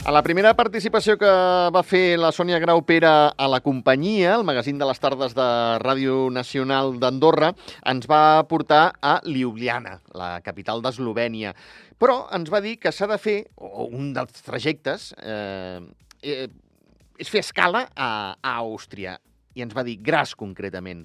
A 0.00 0.12
la 0.16 0.22
primera 0.24 0.54
participació 0.56 1.18
que 1.20 1.30
va 1.74 1.80
fer 1.84 2.16
la 2.16 2.30
Sònia 2.32 2.56
Grau 2.62 2.80
Pere 2.88 3.08
a 3.36 3.48
la 3.52 3.58
companyia, 3.60 4.30
el 4.38 4.46
magazín 4.48 4.78
de 4.80 4.86
les 4.88 4.98
tardes 4.98 5.34
de 5.36 5.48
Ràdio 5.82 6.30
Nacional 6.32 6.94
d'Andorra, 7.02 7.50
ens 7.84 8.08
va 8.08 8.40
portar 8.48 8.94
a 9.04 9.18
Ljubljana, 9.28 9.98
la 10.16 10.30
capital 10.40 10.80
d'Eslovènia. 10.80 11.52
Però 12.00 12.16
ens 12.32 12.48
va 12.48 12.62
dir 12.64 12.78
que 12.80 12.94
s'ha 12.96 13.10
de 13.10 13.18
fer, 13.20 13.36
o 13.60 13.90
un 13.92 14.14
dels 14.16 14.40
trajectes, 14.46 15.10
eh, 15.20 15.84
eh, 16.24 16.48
és 17.20 17.28
fer 17.28 17.44
escala 17.44 17.84
a, 17.92 18.10
a 18.40 18.56
Àustria. 18.64 19.18
I 19.52 19.66
ens 19.66 19.76
va 19.76 19.84
dir 19.84 19.98
Gras, 20.00 20.32
concretament. 20.32 21.04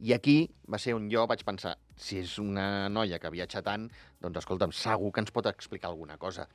I 0.00 0.16
aquí 0.16 0.38
va 0.64 0.80
ser 0.80 0.96
on 0.96 1.12
jo 1.12 1.28
vaig 1.28 1.44
pensar, 1.44 1.76
si 1.92 2.22
és 2.24 2.38
una 2.40 2.88
noia 2.88 3.20
que 3.20 3.36
viatja 3.36 3.60
tant, 3.60 3.84
doncs 4.16 4.40
escolta'm, 4.40 4.72
segur 4.72 5.12
que 5.12 5.26
ens 5.26 5.36
pot 5.36 5.52
explicar 5.52 5.92
alguna 5.92 6.16
cosa. 6.16 6.48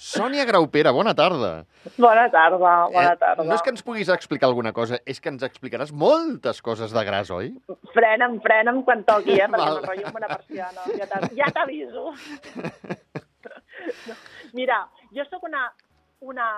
Sònia 0.00 0.46
Graupera, 0.48 0.94
bona 0.96 1.12
tarda. 1.12 1.66
Bona 2.00 2.22
tarda, 2.32 2.70
bona 2.88 3.10
tarda. 3.20 3.44
Eh, 3.44 3.48
no 3.50 3.58
és 3.58 3.60
que 3.60 3.68
ens 3.74 3.84
puguis 3.84 4.08
explicar 4.08 4.48
alguna 4.48 4.72
cosa, 4.72 4.96
és 5.04 5.20
que 5.20 5.28
ens 5.28 5.44
explicaràs 5.44 5.92
moltes 5.92 6.62
coses 6.64 6.94
de 6.96 7.02
gras, 7.04 7.28
oi? 7.36 7.50
Frena'm, 7.92 8.38
frena'm 8.40 8.80
quan 8.86 9.04
toqui, 9.04 9.36
eh? 9.36 9.44
Perquè 9.44 9.60
m'enrotllo 9.60 10.08
amb 10.08 10.20
una 10.22 10.32
persiana. 10.32 10.88
Ja 10.96 11.20
Ja 11.36 11.52
t'aviso. 11.52 12.14
No. 14.08 14.16
Mira, 14.58 14.86
jo 15.12 15.28
sóc 15.28 15.44
una, 15.44 15.66
una 16.24 16.48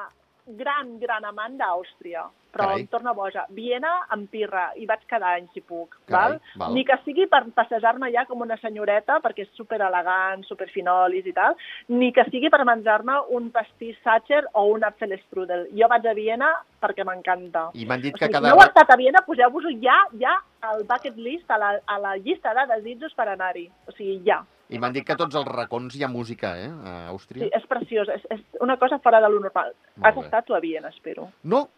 gran, 0.46 0.98
gran 0.98 1.24
amant 1.24 1.54
d'Àustria, 1.58 2.24
però 2.52 2.66
Carai. 2.68 2.82
em 2.82 2.88
torna 2.90 3.12
boja. 3.16 3.44
Viena 3.54 3.92
em 4.12 4.26
pirra 4.26 4.70
i 4.76 4.84
vaig 4.86 5.04
cada 5.08 5.30
any, 5.36 5.46
si 5.54 5.62
puc. 5.62 5.96
Carai, 6.10 6.36
val? 6.36 6.38
val. 6.60 6.74
Ni 6.74 6.84
que 6.84 6.98
sigui 7.04 7.26
per 7.30 7.44
passejar-me 7.56 8.10
ja 8.12 8.26
com 8.28 8.42
una 8.44 8.58
senyoreta, 8.60 9.20
perquè 9.24 9.46
és 9.46 9.52
super 9.56 9.80
elegant, 9.80 10.44
super 10.48 10.68
finolis 10.72 11.26
i 11.26 11.34
tal, 11.36 11.56
ni 11.88 12.12
que 12.12 12.26
sigui 12.30 12.50
per 12.52 12.64
menjar-me 12.68 13.18
un 13.38 13.50
pastís 13.54 13.96
Sacher 14.04 14.44
o 14.52 14.66
un 14.74 14.84
Apfelstrudel. 14.84 15.68
Jo 15.78 15.88
vaig 15.88 16.06
a 16.06 16.16
Viena 16.18 16.52
perquè 16.82 17.06
m'encanta. 17.06 17.70
I 17.74 17.86
m'han 17.86 18.02
dit 18.02 18.14
O 18.14 18.18
que 18.18 18.26
sigui, 18.26 18.34
cada... 18.34 18.48
si 18.48 18.52
no 18.52 18.58
heu 18.58 18.66
estat 18.66 18.90
a 18.90 18.98
Viena, 19.00 19.24
poseu-vos-ho 19.26 19.72
ja, 19.80 20.00
ja 20.20 20.40
al 20.62 20.84
bucket 20.88 21.16
list, 21.16 21.48
a 21.50 21.58
la, 21.58 21.76
a 21.86 21.98
la 22.02 22.16
llista 22.18 22.52
de 22.58 22.66
desitjos 22.74 23.14
per 23.14 23.30
anar-hi. 23.32 23.68
O 23.86 23.94
sigui, 23.96 24.20
ja. 24.26 24.42
I 24.72 24.78
m'han 24.80 24.92
dit 24.96 25.04
que 25.06 25.16
tots 25.20 25.36
els 25.38 25.46
racons 25.48 25.94
hi 25.96 26.02
ha 26.04 26.08
música, 26.08 26.54
eh, 26.58 26.70
a 26.70 26.96
Àustria. 27.12 27.44
Sí, 27.44 27.50
és 27.52 27.66
preciós, 27.68 28.08
és, 28.08 28.24
és 28.30 28.40
una 28.64 28.76
cosa 28.80 28.98
fora 29.04 29.20
de 29.20 29.28
lo 29.28 29.40
normal. 29.40 29.74
Molt 29.96 30.06
Has 30.08 30.16
bé. 30.18 30.26
estat 30.26 30.50
a 30.50 30.60
Viena, 30.60 30.88
espero. 30.88 31.30
No, 31.42 31.68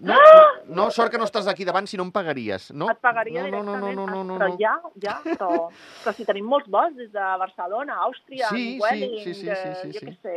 no, 0.00 0.14
Ah! 0.14 0.60
no, 0.68 0.90
sort 0.90 1.10
que 1.12 1.18
no 1.18 1.24
estàs 1.28 1.46
aquí 1.48 1.64
davant, 1.68 1.86
si 1.86 1.96
no 2.00 2.04
em 2.04 2.12
pagaries. 2.12 2.70
No? 2.72 2.88
Et 2.90 2.98
pagaria 3.04 3.42
no, 3.50 3.62
no, 3.62 3.62
no, 3.62 3.72
directament, 3.88 3.96
no, 3.96 4.06
no, 4.06 4.24
no, 4.24 4.38
però 4.38 4.48
no. 4.48 4.56
ja, 4.60 4.76
ja, 5.02 5.18
però, 5.24 5.68
però 6.04 6.14
si 6.16 6.24
tenim 6.24 6.46
molts 6.48 6.68
vols 6.72 6.94
des 6.96 7.10
de 7.12 7.26
Barcelona, 7.42 7.98
Àustria, 8.06 8.48
Sí, 8.48 8.64
sí, 8.76 8.80
Welling, 8.80 9.18
sí, 9.24 9.34
sí, 9.34 9.48
eh, 9.48 9.56
sí, 9.56 9.74
sí, 9.82 9.92
jo 9.92 10.00
sí. 10.00 10.06
què 10.06 10.16
sé, 10.22 10.36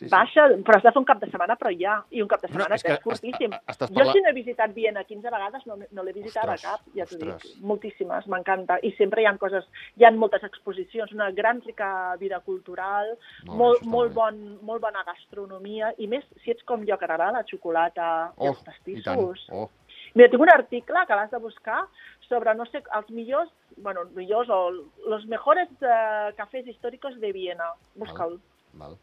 Sí, 0.00 0.06
sí. 0.06 0.10
baixa, 0.14 0.46
però 0.64 0.76
has 0.78 0.82
de 0.86 0.90
fer 0.94 0.98
un 1.02 1.04
cap 1.04 1.18
de 1.20 1.26
setmana, 1.28 1.56
però 1.60 1.70
ja, 1.76 1.98
i 2.10 2.22
un 2.24 2.28
cap 2.28 2.40
de 2.40 2.48
setmana 2.48 2.74
és 2.78 2.82
que 2.82 2.92
és 2.94 3.02
curtíssim. 3.04 3.52
est- 3.52 3.68
estàs 3.68 3.90
Jo 3.90 3.94
parlant- 3.98 4.14
si 4.16 4.22
no 4.24 4.28
he 4.30 4.32
visitat 4.32 4.72
Viena 4.72 5.04
15 5.04 5.28
vegades, 5.30 5.66
no, 5.66 5.76
no 5.76 6.02
l'he 6.02 6.12
visitat 6.16 6.44
Ostres, 6.48 6.64
a 6.64 6.70
cap, 6.70 6.80
ja 6.96 7.04
t'ho 7.04 7.18
dic. 7.20 7.44
Moltíssimes, 7.60 8.26
m'encanta. 8.32 8.78
I 8.82 8.92
sempre 8.96 9.20
hi 9.22 9.26
ha 9.26 9.36
coses, 9.36 9.66
hi 9.96 10.04
ha 10.06 10.10
moltes 10.10 10.42
exposicions, 10.48 11.12
una 11.12 11.30
gran 11.30 11.60
rica 11.60 12.16
vida 12.18 12.40
cultural, 12.40 13.12
Molt 13.44 13.58
molt, 13.58 13.82
molt, 13.84 14.12
bon, 14.14 14.58
molt 14.62 14.80
bona 14.80 15.04
gastronomia, 15.04 15.92
i 15.98 16.06
més 16.08 16.24
si 16.42 16.50
ets 16.50 16.62
com 16.64 16.80
jo, 16.86 16.96
que 16.96 17.06
t'agrada 17.06 17.32
la 17.32 17.44
xocolata 17.44 18.32
i 18.38 18.46
Oh, 18.46 18.48
els 18.48 18.58
i 18.60 18.64
tant. 18.64 18.74
pastissos. 18.74 19.46
Oh, 19.52 19.68
Mira, 20.14 20.28
tinc 20.28 20.42
un 20.42 20.50
article 20.50 21.04
que 21.06 21.14
l'has 21.14 21.30
de 21.30 21.38
buscar 21.38 21.84
sobre, 22.28 22.52
no 22.54 22.64
sé, 22.66 22.82
els 22.96 23.10
millors, 23.10 23.48
bueno, 23.76 24.06
millors 24.16 24.48
o 24.50 24.70
los 25.06 25.24
mejores 25.26 25.68
eh, 25.82 26.32
cafès 26.36 26.66
històrics 26.66 27.20
de 27.20 27.30
Viena. 27.32 27.68
Busca'l. 27.94 28.40
val. 28.72 28.96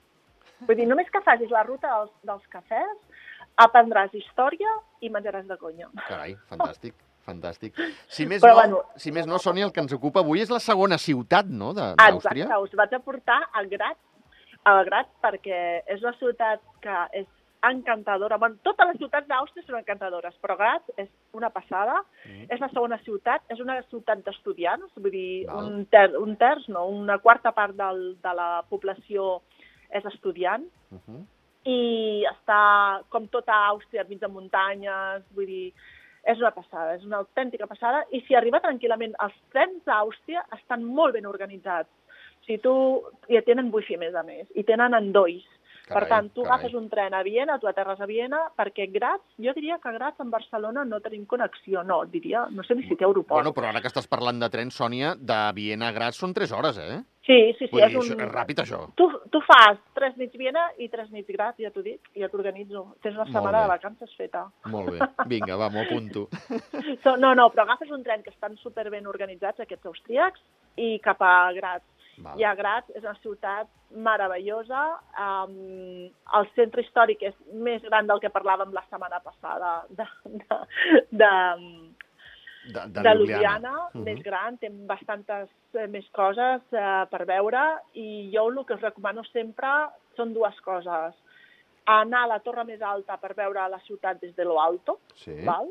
Vull 0.66 0.76
dir, 0.80 0.88
només 0.90 1.10
que 1.14 1.22
facis 1.22 1.52
la 1.54 1.64
ruta 1.64 1.88
dels, 1.92 2.12
dels 2.24 2.48
cafès, 2.54 2.98
aprendràs 3.58 4.14
història 4.18 4.70
i 5.02 5.10
menjaràs 5.14 5.46
de 5.50 5.58
conya. 5.58 5.90
Carai, 6.08 6.36
fantàstic. 6.50 6.96
Fantàstic. 7.28 7.76
Si 8.08 8.26
més, 8.26 8.42
Però, 8.42 8.54
no, 8.54 8.60
bueno. 8.62 8.78
si 8.96 9.12
més 9.12 9.26
no, 9.28 9.36
Sònia, 9.38 9.66
el 9.68 9.74
que 9.76 9.82
ens 9.84 9.92
ocupa 9.94 10.22
avui 10.24 10.40
és 10.42 10.50
la 10.50 10.62
segona 10.64 10.98
ciutat, 10.98 11.46
no?, 11.52 11.74
de- 11.74 11.82
Exacte, 11.92 12.14
d'Àustria. 12.14 12.60
us 12.64 12.72
vaig 12.80 12.94
a 12.94 13.00
portar 13.04 13.42
a 13.52 13.64
Graz, 13.68 13.98
a 14.64 14.84
Graz 14.88 15.08
perquè 15.22 15.84
és 15.88 16.02
una 16.02 16.14
ciutat 16.22 16.62
que 16.82 16.96
és 17.20 17.28
encantadora. 17.68 18.38
Bueno, 18.38 18.56
totes 18.64 18.88
les 18.88 18.98
ciutats 19.02 19.28
d'Àustria 19.28 19.66
són 19.66 19.76
encantadores, 19.82 20.36
però 20.40 20.56
Graz 20.56 20.82
és 20.96 21.10
una 21.34 21.50
passada. 21.50 21.98
Mm. 22.26 22.46
És 22.54 22.60
la 22.62 22.70
segona 22.70 22.98
ciutat, 23.04 23.42
és 23.50 23.60
una 23.60 23.82
ciutat 23.90 24.24
d'estudiants, 24.24 24.94
vull 24.96 25.12
dir, 25.12 25.46
Val. 25.48 25.66
un, 25.66 25.86
ter, 25.92 26.16
un 26.16 26.38
terç, 26.38 26.70
no, 26.70 26.86
una 26.88 27.18
quarta 27.20 27.52
part 27.52 27.76
del, 27.76 28.16
de 28.24 28.34
la 28.40 28.64
població 28.70 29.42
és 29.92 30.06
estudiant 30.06 30.64
Uh 30.92 30.98
-huh. 31.00 31.26
i 31.66 32.24
està, 32.24 33.02
com 33.10 33.28
tota 33.28 33.54
Àustria, 33.70 34.02
enmig 34.04 34.20
de 34.20 34.28
muntanyes, 34.28 35.24
vull 35.36 35.46
dir, 35.46 35.74
és 36.24 36.38
una 36.40 36.52
passada, 36.52 36.96
és 36.96 37.04
una 37.04 37.18
autèntica 37.18 37.68
passada, 37.68 38.06
i 38.12 38.22
si 38.22 38.36
arriba 38.36 38.60
tranquil·lament, 38.62 39.14
els 39.24 39.34
trens 39.52 39.84
d'Àustria 39.86 40.44
estan 40.58 40.84
molt 40.84 41.14
ben 41.14 41.26
organitzats. 41.26 41.90
O 42.42 42.46
sigui, 42.46 42.60
tu, 42.62 43.04
i 43.28 43.42
tenen 43.42 43.70
wifi 43.74 43.98
més 43.98 44.16
a 44.16 44.24
més, 44.24 44.48
i 44.56 44.64
tenen 44.64 44.94
endolls. 44.94 45.44
per 45.88 45.94
Carai, 46.04 46.10
tant, 46.10 46.30
tu 46.34 46.44
carai. 46.44 46.58
agafes 46.60 46.74
un 46.76 46.90
tren 46.90 47.14
a 47.14 47.24
Viena, 47.24 47.58
tu 47.60 47.68
aterres 47.68 48.02
a 48.02 48.06
Viena, 48.06 48.50
perquè 48.58 48.92
Graz, 48.92 49.22
jo 49.38 49.54
diria 49.54 49.78
que 49.80 49.92
Graz 49.94 50.20
amb 50.20 50.32
Barcelona 50.32 50.84
no 50.84 51.00
tenim 51.00 51.26
connexió, 51.26 51.82
no, 51.84 52.04
diria, 52.06 52.46
no 52.52 52.62
sé 52.64 52.76
ni 52.76 52.84
si 52.84 52.96
té 52.98 53.06
aeroport. 53.06 53.30
Bueno, 53.42 53.54
però 53.54 53.70
ara 53.70 53.80
que 53.80 53.88
estàs 53.88 54.06
parlant 54.08 54.38
de 54.40 54.50
tren, 54.50 54.70
Sònia, 54.70 55.16
de 55.16 55.54
Viena 55.56 55.88
a 55.88 55.92
Graz 55.94 56.18
són 56.18 56.34
3 56.34 56.52
hores, 56.52 56.78
eh? 56.78 57.04
Sí, 57.28 57.38
sí, 57.60 57.66
sí, 57.68 57.72
Vull 57.74 57.84
és 57.86 57.94
dir, 57.94 58.00
un... 58.02 58.24
és 58.24 58.32
ràpid, 58.32 58.62
això. 58.64 58.80
Tu, 59.00 59.08
tu 59.34 59.42
fas 59.46 59.78
tres 59.98 60.16
nits 60.20 60.38
Viena 60.40 60.64
i 60.82 60.88
tres 60.94 61.12
nits 61.14 61.30
Graz, 61.36 61.58
ja 61.62 61.72
t'ho 61.74 61.84
dic, 61.86 62.10
ja 62.18 62.32
t'organitzo. 62.32 62.86
Tens 63.04 63.20
una 63.20 63.28
setmana 63.30 63.66
de 63.66 63.74
vacances 63.74 64.16
feta. 64.18 64.48
Molt 64.74 64.96
bé. 64.96 65.12
Vinga, 65.30 65.60
va, 65.60 65.70
m'ho 65.74 65.86
apunto. 65.86 66.28
So, 67.04 67.16
no, 67.20 67.34
no, 67.38 67.50
però 67.54 67.66
agafes 67.66 67.92
un 67.94 68.02
tren 68.04 68.24
que 68.24 68.32
estan 68.32 68.56
super 68.62 68.88
ben 68.94 69.06
organitzats, 69.08 69.60
aquests 69.62 69.86
austríacs, 69.92 70.42
i 70.82 70.98
cap 71.04 71.22
a 71.22 71.52
Graz. 71.58 71.84
Val. 72.18 72.40
I 72.40 72.46
a 72.50 72.54
Graz 72.58 72.88
és 72.96 73.04
una 73.04 73.14
ciutat 73.22 73.70
meravellosa. 73.94 74.84
Um, 75.22 76.08
el 76.40 76.50
centre 76.56 76.82
històric 76.82 77.22
és 77.30 77.36
més 77.54 77.84
gran 77.86 78.10
del 78.10 78.22
que 78.24 78.34
parlàvem 78.34 78.74
la 78.74 78.84
setmana 78.90 79.22
passada 79.26 79.76
de, 79.90 80.08
de, 80.26 80.42
de, 80.48 80.60
De, 81.22 81.32
de, 82.74 83.02
de 83.02 83.14
Ljubljana, 83.16 83.74
Mhm. 83.94 84.04
més 84.04 84.22
gran, 84.24 84.58
té 84.58 84.70
bastantes 84.72 85.50
eh, 85.74 85.88
més 85.88 86.06
coses 86.12 86.62
eh, 86.74 87.06
per 87.10 87.26
veure 87.26 87.64
i 87.94 88.30
jo 88.34 88.48
el 88.50 88.66
que 88.66 88.74
us 88.76 88.82
recomano 88.82 89.24
sempre 89.32 89.68
són 90.16 90.34
dues 90.34 90.60
coses. 90.62 91.14
Anar 91.88 92.24
a 92.24 92.28
la 92.28 92.40
torre 92.44 92.66
més 92.66 92.82
alta 92.82 93.16
per 93.18 93.34
veure 93.34 93.68
la 93.70 93.80
ciutat 93.88 94.20
des 94.20 94.36
de 94.36 94.44
lo 94.46 94.60
alto, 94.62 95.00
Sí. 95.16 95.34
val? 95.46 95.68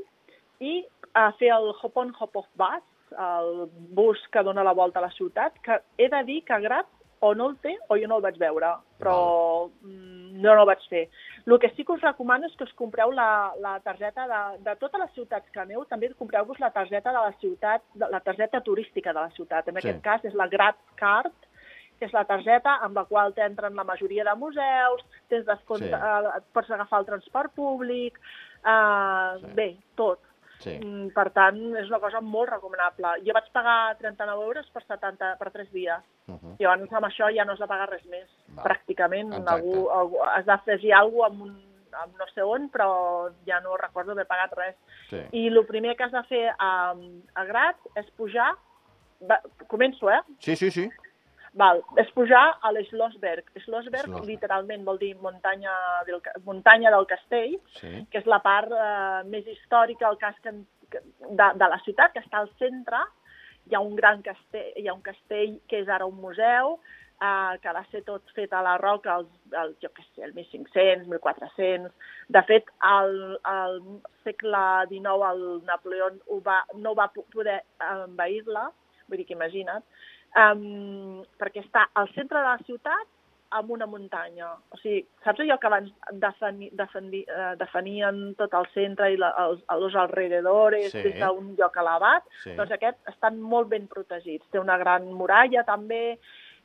i 0.58 0.86
a 1.12 1.32
fer 1.32 1.50
el 1.52 1.74
Hop-on 1.82 2.14
Hop-off 2.18 2.46
Bus, 2.56 2.82
el 3.12 3.68
bus 3.92 4.18
que 4.32 4.42
dona 4.42 4.62
la 4.64 4.72
volta 4.72 4.98
a 4.98 5.02
la 5.02 5.10
ciutat, 5.10 5.52
que 5.62 5.80
he 5.98 6.08
de 6.08 6.22
dir 6.24 6.42
que 6.44 6.52
a 6.54 6.58
Graz 6.60 6.86
o 7.20 7.34
no 7.34 7.50
el 7.50 7.56
té 7.58 7.76
o 7.88 7.96
jo 7.98 8.06
no 8.08 8.16
el 8.16 8.22
vaig 8.22 8.38
veure, 8.38 8.70
però 8.98 9.68
mm, 9.82 10.25
no, 10.36 10.54
no 10.54 10.62
el 10.62 10.66
vaig 10.68 10.84
fer. 10.90 11.08
El 11.46 11.58
que 11.62 11.70
sí 11.76 11.84
que 11.84 11.92
us 11.92 12.02
recomano 12.04 12.46
és 12.46 12.54
que 12.58 12.64
us 12.64 12.72
compreu 12.78 13.10
la, 13.14 13.52
la 13.62 13.78
targeta 13.80 14.26
de, 14.26 14.40
de 14.66 14.76
totes 14.76 15.00
les 15.00 15.12
ciutats 15.14 15.50
que 15.54 15.60
aneu, 15.62 15.84
també 15.88 16.10
compreu-vos 16.18 16.58
la 16.60 16.70
targeta 16.74 17.12
de 17.14 17.24
la 17.24 17.32
ciutat, 17.40 17.82
de, 17.94 18.08
la 18.10 18.20
targeta 18.20 18.60
turística 18.60 19.12
de 19.12 19.20
la 19.20 19.30
ciutat. 19.36 19.68
En 19.68 19.76
Sí. 19.76 19.82
aquest 19.84 20.02
cas 20.04 20.24
és 20.24 20.34
la 20.34 20.48
Graz 20.48 20.76
Card, 20.96 21.32
que 21.98 22.04
és 22.04 22.12
la 22.12 22.24
targeta 22.28 22.76
amb 22.84 22.96
la 22.98 23.04
qual 23.08 23.32
t'entren 23.32 23.74
la 23.74 23.84
majoria 23.84 24.24
de 24.24 24.34
museus, 24.36 25.04
tens 25.28 25.46
descompte, 25.46 25.88
Sí. 25.88 25.94
eh, 25.94 26.40
pots 26.52 26.70
agafar 26.70 27.00
el 27.00 27.06
transport 27.06 27.54
públic, 27.54 28.18
eh, 28.64 29.38
sí. 29.40 29.52
bé, 29.54 29.76
tot. 29.94 30.20
Sí. 30.62 30.74
Mm, 30.78 31.10
Per 31.16 31.26
tant, 31.36 31.58
és 31.76 31.88
una 31.90 32.00
cosa 32.02 32.20
molt 32.24 32.50
recomanable. 32.50 33.12
Jo 33.26 33.34
vaig 33.36 33.48
pagar 33.54 33.96
39 34.00 34.44
euros 34.48 34.68
per, 34.72 34.82
70, 34.86 35.34
per 35.40 35.50
3 35.52 35.70
dies. 35.72 36.02
Uh 36.26 36.34
-huh. 36.34 36.56
I 36.58 36.64
llavors 36.64 36.92
amb 36.92 37.06
això 37.06 37.30
ja 37.34 37.44
no 37.44 37.52
has 37.52 37.58
de 37.58 37.66
pagar 37.66 37.88
res 37.90 38.04
més. 38.06 38.28
Val. 38.48 38.64
Pràcticament. 38.64 39.32
Exacte. 39.32 39.50
Algú, 39.52 39.88
algú, 39.90 40.22
has 40.22 40.44
d'afegir 40.44 40.92
alguna 40.92 41.28
cosa 41.28 41.34
amb, 41.34 41.42
un, 41.42 41.62
amb 42.02 42.18
no 42.18 42.26
sé 42.34 42.42
on, 42.42 42.70
però 42.70 43.30
ja 43.46 43.60
no 43.60 43.76
recordo 43.76 44.12
haver 44.12 44.26
pagat 44.26 44.52
res. 44.52 44.76
Sí. 45.10 45.20
I 45.32 45.46
el 45.48 45.66
primer 45.66 45.96
que 45.96 46.04
has 46.04 46.12
de 46.12 46.22
fer 46.24 46.54
a, 46.58 46.94
a 47.34 47.44
Graz 47.44 47.76
és 47.94 48.10
pujar... 48.16 48.54
Va, 49.20 49.40
començo, 49.66 50.10
eh? 50.10 50.20
sí, 50.40 50.56
sí, 50.56 50.70
sí. 50.70 50.90
Val, 51.56 51.78
és 51.96 52.10
pujar 52.12 52.58
a 52.60 52.70
l'Schlossberg. 52.74 53.46
Schlossberg 53.64 54.12
literalment 54.28 54.82
vol 54.84 54.98
dir 55.00 55.14
muntanya 55.16 55.72
del, 56.04 56.20
muntanya 56.44 56.90
del 56.92 57.06
castell, 57.08 57.54
Sí. 57.80 57.92
que 58.12 58.18
és 58.20 58.26
la 58.28 58.40
part 58.44 58.70
eh, 58.76 59.22
més 59.32 59.46
històrica 59.48 60.10
el 60.10 60.18
casc 60.20 60.44
de, 60.44 61.48
de 61.56 61.68
la 61.72 61.80
ciutat, 61.86 62.12
que 62.12 62.20
està 62.20 62.42
al 62.42 62.50
centre. 62.60 63.00
Hi 63.66 63.74
ha 63.74 63.80
un 63.80 63.96
gran 63.96 64.20
castell, 64.22 64.72
hi 64.76 64.86
ha 64.88 64.94
un 64.94 65.00
castell 65.02 65.56
que 65.66 65.80
és 65.80 65.88
ara 65.88 66.04
un 66.06 66.20
museu, 66.20 66.76
eh, 67.24 67.56
que 67.64 67.72
va 67.72 67.82
ser 67.90 68.02
tot 68.04 68.22
fet 68.36 68.52
a 68.52 68.60
la 68.62 68.76
roca, 68.78 69.14
als, 69.16 69.32
al, 69.56 69.72
jo 69.82 69.88
què 69.96 70.04
sé, 70.12 70.22
el 70.28 70.34
1500, 70.36 71.08
1400. 71.08 71.90
De 72.36 72.42
fet, 72.52 72.68
al, 72.84 73.38
al 73.48 73.80
segle 74.28 74.60
XIX 74.92 75.32
el 75.32 75.42
Napoleó 75.64 76.12
ho 76.28 76.42
va, 76.44 76.60
no 76.74 76.92
va 76.94 77.08
po- 77.16 77.24
poder 77.32 77.62
envair-la, 77.80 78.68
vull 79.08 79.18
dir 79.22 79.26
que 79.26 79.34
imagina't, 79.38 79.82
um, 80.36 81.22
perquè 81.40 81.64
està 81.64 81.88
al 81.94 82.08
centre 82.14 82.38
de 82.38 82.48
la 82.48 82.58
ciutat 82.66 83.12
amb 83.56 83.70
una 83.70 83.86
muntanya. 83.86 84.48
O 84.74 84.78
sigui, 84.80 85.04
saps 85.24 85.40
allò 85.40 85.56
que 85.62 85.68
abans 85.68 85.92
defeni, 86.22 86.68
defendi, 86.74 87.20
eh, 87.30 87.52
definien 87.60 88.34
tot 88.38 88.54
el 88.58 88.66
centre 88.74 89.12
i 89.14 89.20
la, 89.20 89.30
els, 89.44 89.62
els 89.70 89.94
alrededores 89.94 90.90
Sí. 90.92 91.02
des 91.02 91.14
d'un 91.20 91.54
lloc 91.58 91.76
elevat? 91.76 92.26
Sí. 92.42 92.56
Doncs 92.58 92.72
aquests 92.74 93.12
estan 93.14 93.38
molt 93.40 93.68
ben 93.68 93.86
protegits. 93.86 94.46
Té 94.50 94.58
una 94.58 94.76
gran 94.78 95.06
muralla 95.12 95.62
també, 95.64 96.18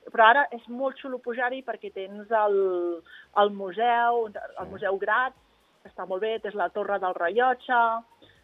però 0.09 0.31
ara 0.31 0.47
és 0.51 0.67
molt 0.67 0.97
xulo 0.97 1.19
pujar-hi 1.21 1.61
perquè 1.61 1.93
tens 1.93 2.31
el, 2.31 3.03
el 3.37 3.51
museu, 3.51 4.27
el 4.33 4.67
Museu 4.67 4.97
Graz, 4.97 5.33
que 5.83 5.89
està 5.89 6.07
molt 6.07 6.21
bé, 6.21 6.39
tens 6.41 6.55
la 6.55 6.69
Torre 6.69 6.97
del 6.99 7.13
Rellotge, 7.13 7.81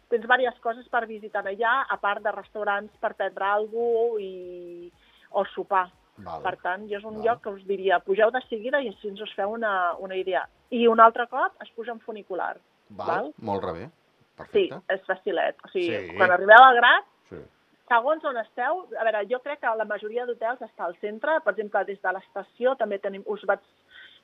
tens 0.08 0.22
diverses 0.22 0.58
coses 0.62 0.86
per 0.88 1.06
visitar 1.06 1.42
allà, 1.44 1.84
a 1.90 1.98
part 2.00 2.22
de 2.22 2.30
restaurants 2.32 2.94
per 3.02 3.14
prendre 3.14 3.44
alguna 3.44 4.14
cosa 4.14 4.22
i, 4.22 4.92
o 5.30 5.44
sopar. 5.54 5.88
Val. 6.18 6.42
Per 6.42 6.56
tant, 6.58 6.88
jo 6.90 6.98
és 6.98 7.04
un 7.04 7.14
Val. 7.18 7.24
lloc 7.26 7.42
que 7.42 7.50
us 7.50 7.64
diria, 7.66 8.00
pugeu 8.00 8.30
de 8.34 8.40
seguida 8.48 8.80
i 8.82 8.88
així 8.88 9.08
ens 9.08 9.20
us 9.20 9.32
feu 9.36 9.50
una, 9.54 9.94
una 9.98 10.16
idea. 10.16 10.48
I 10.70 10.86
un 10.88 10.98
altre 11.00 11.26
cop 11.28 11.52
es 11.62 11.70
puja 11.76 11.92
en 11.92 12.00
funicular. 12.00 12.56
Val. 12.90 13.06
val? 13.06 13.32
Molt 13.38 13.62
rebé. 13.64 13.84
Sí, 13.88 14.68
Perfecte. 14.68 14.80
és 14.94 15.00
facilet. 15.06 15.56
O 15.64 15.68
sigui, 15.68 16.08
Sí. 16.10 16.16
quan 16.16 16.30
arribeu 16.30 16.56
al 16.62 16.74
Grat, 16.76 17.04
Sí. 17.28 17.36
segons 17.88 18.24
on 18.24 18.36
esteu, 18.38 18.86
a 18.98 19.04
veure, 19.04 19.26
jo 19.30 19.38
crec 19.40 19.60
que 19.60 19.76
la 19.76 19.84
majoria 19.84 20.26
d'hotels 20.26 20.60
està 20.60 20.84
al 20.86 20.96
centre, 21.00 21.40
per 21.44 21.52
exemple, 21.54 21.84
des 21.84 22.00
de 22.02 22.12
l'estació 22.12 22.76
també 22.76 22.98
tenim, 22.98 23.22
us 23.26 23.44
vaig, 23.46 23.60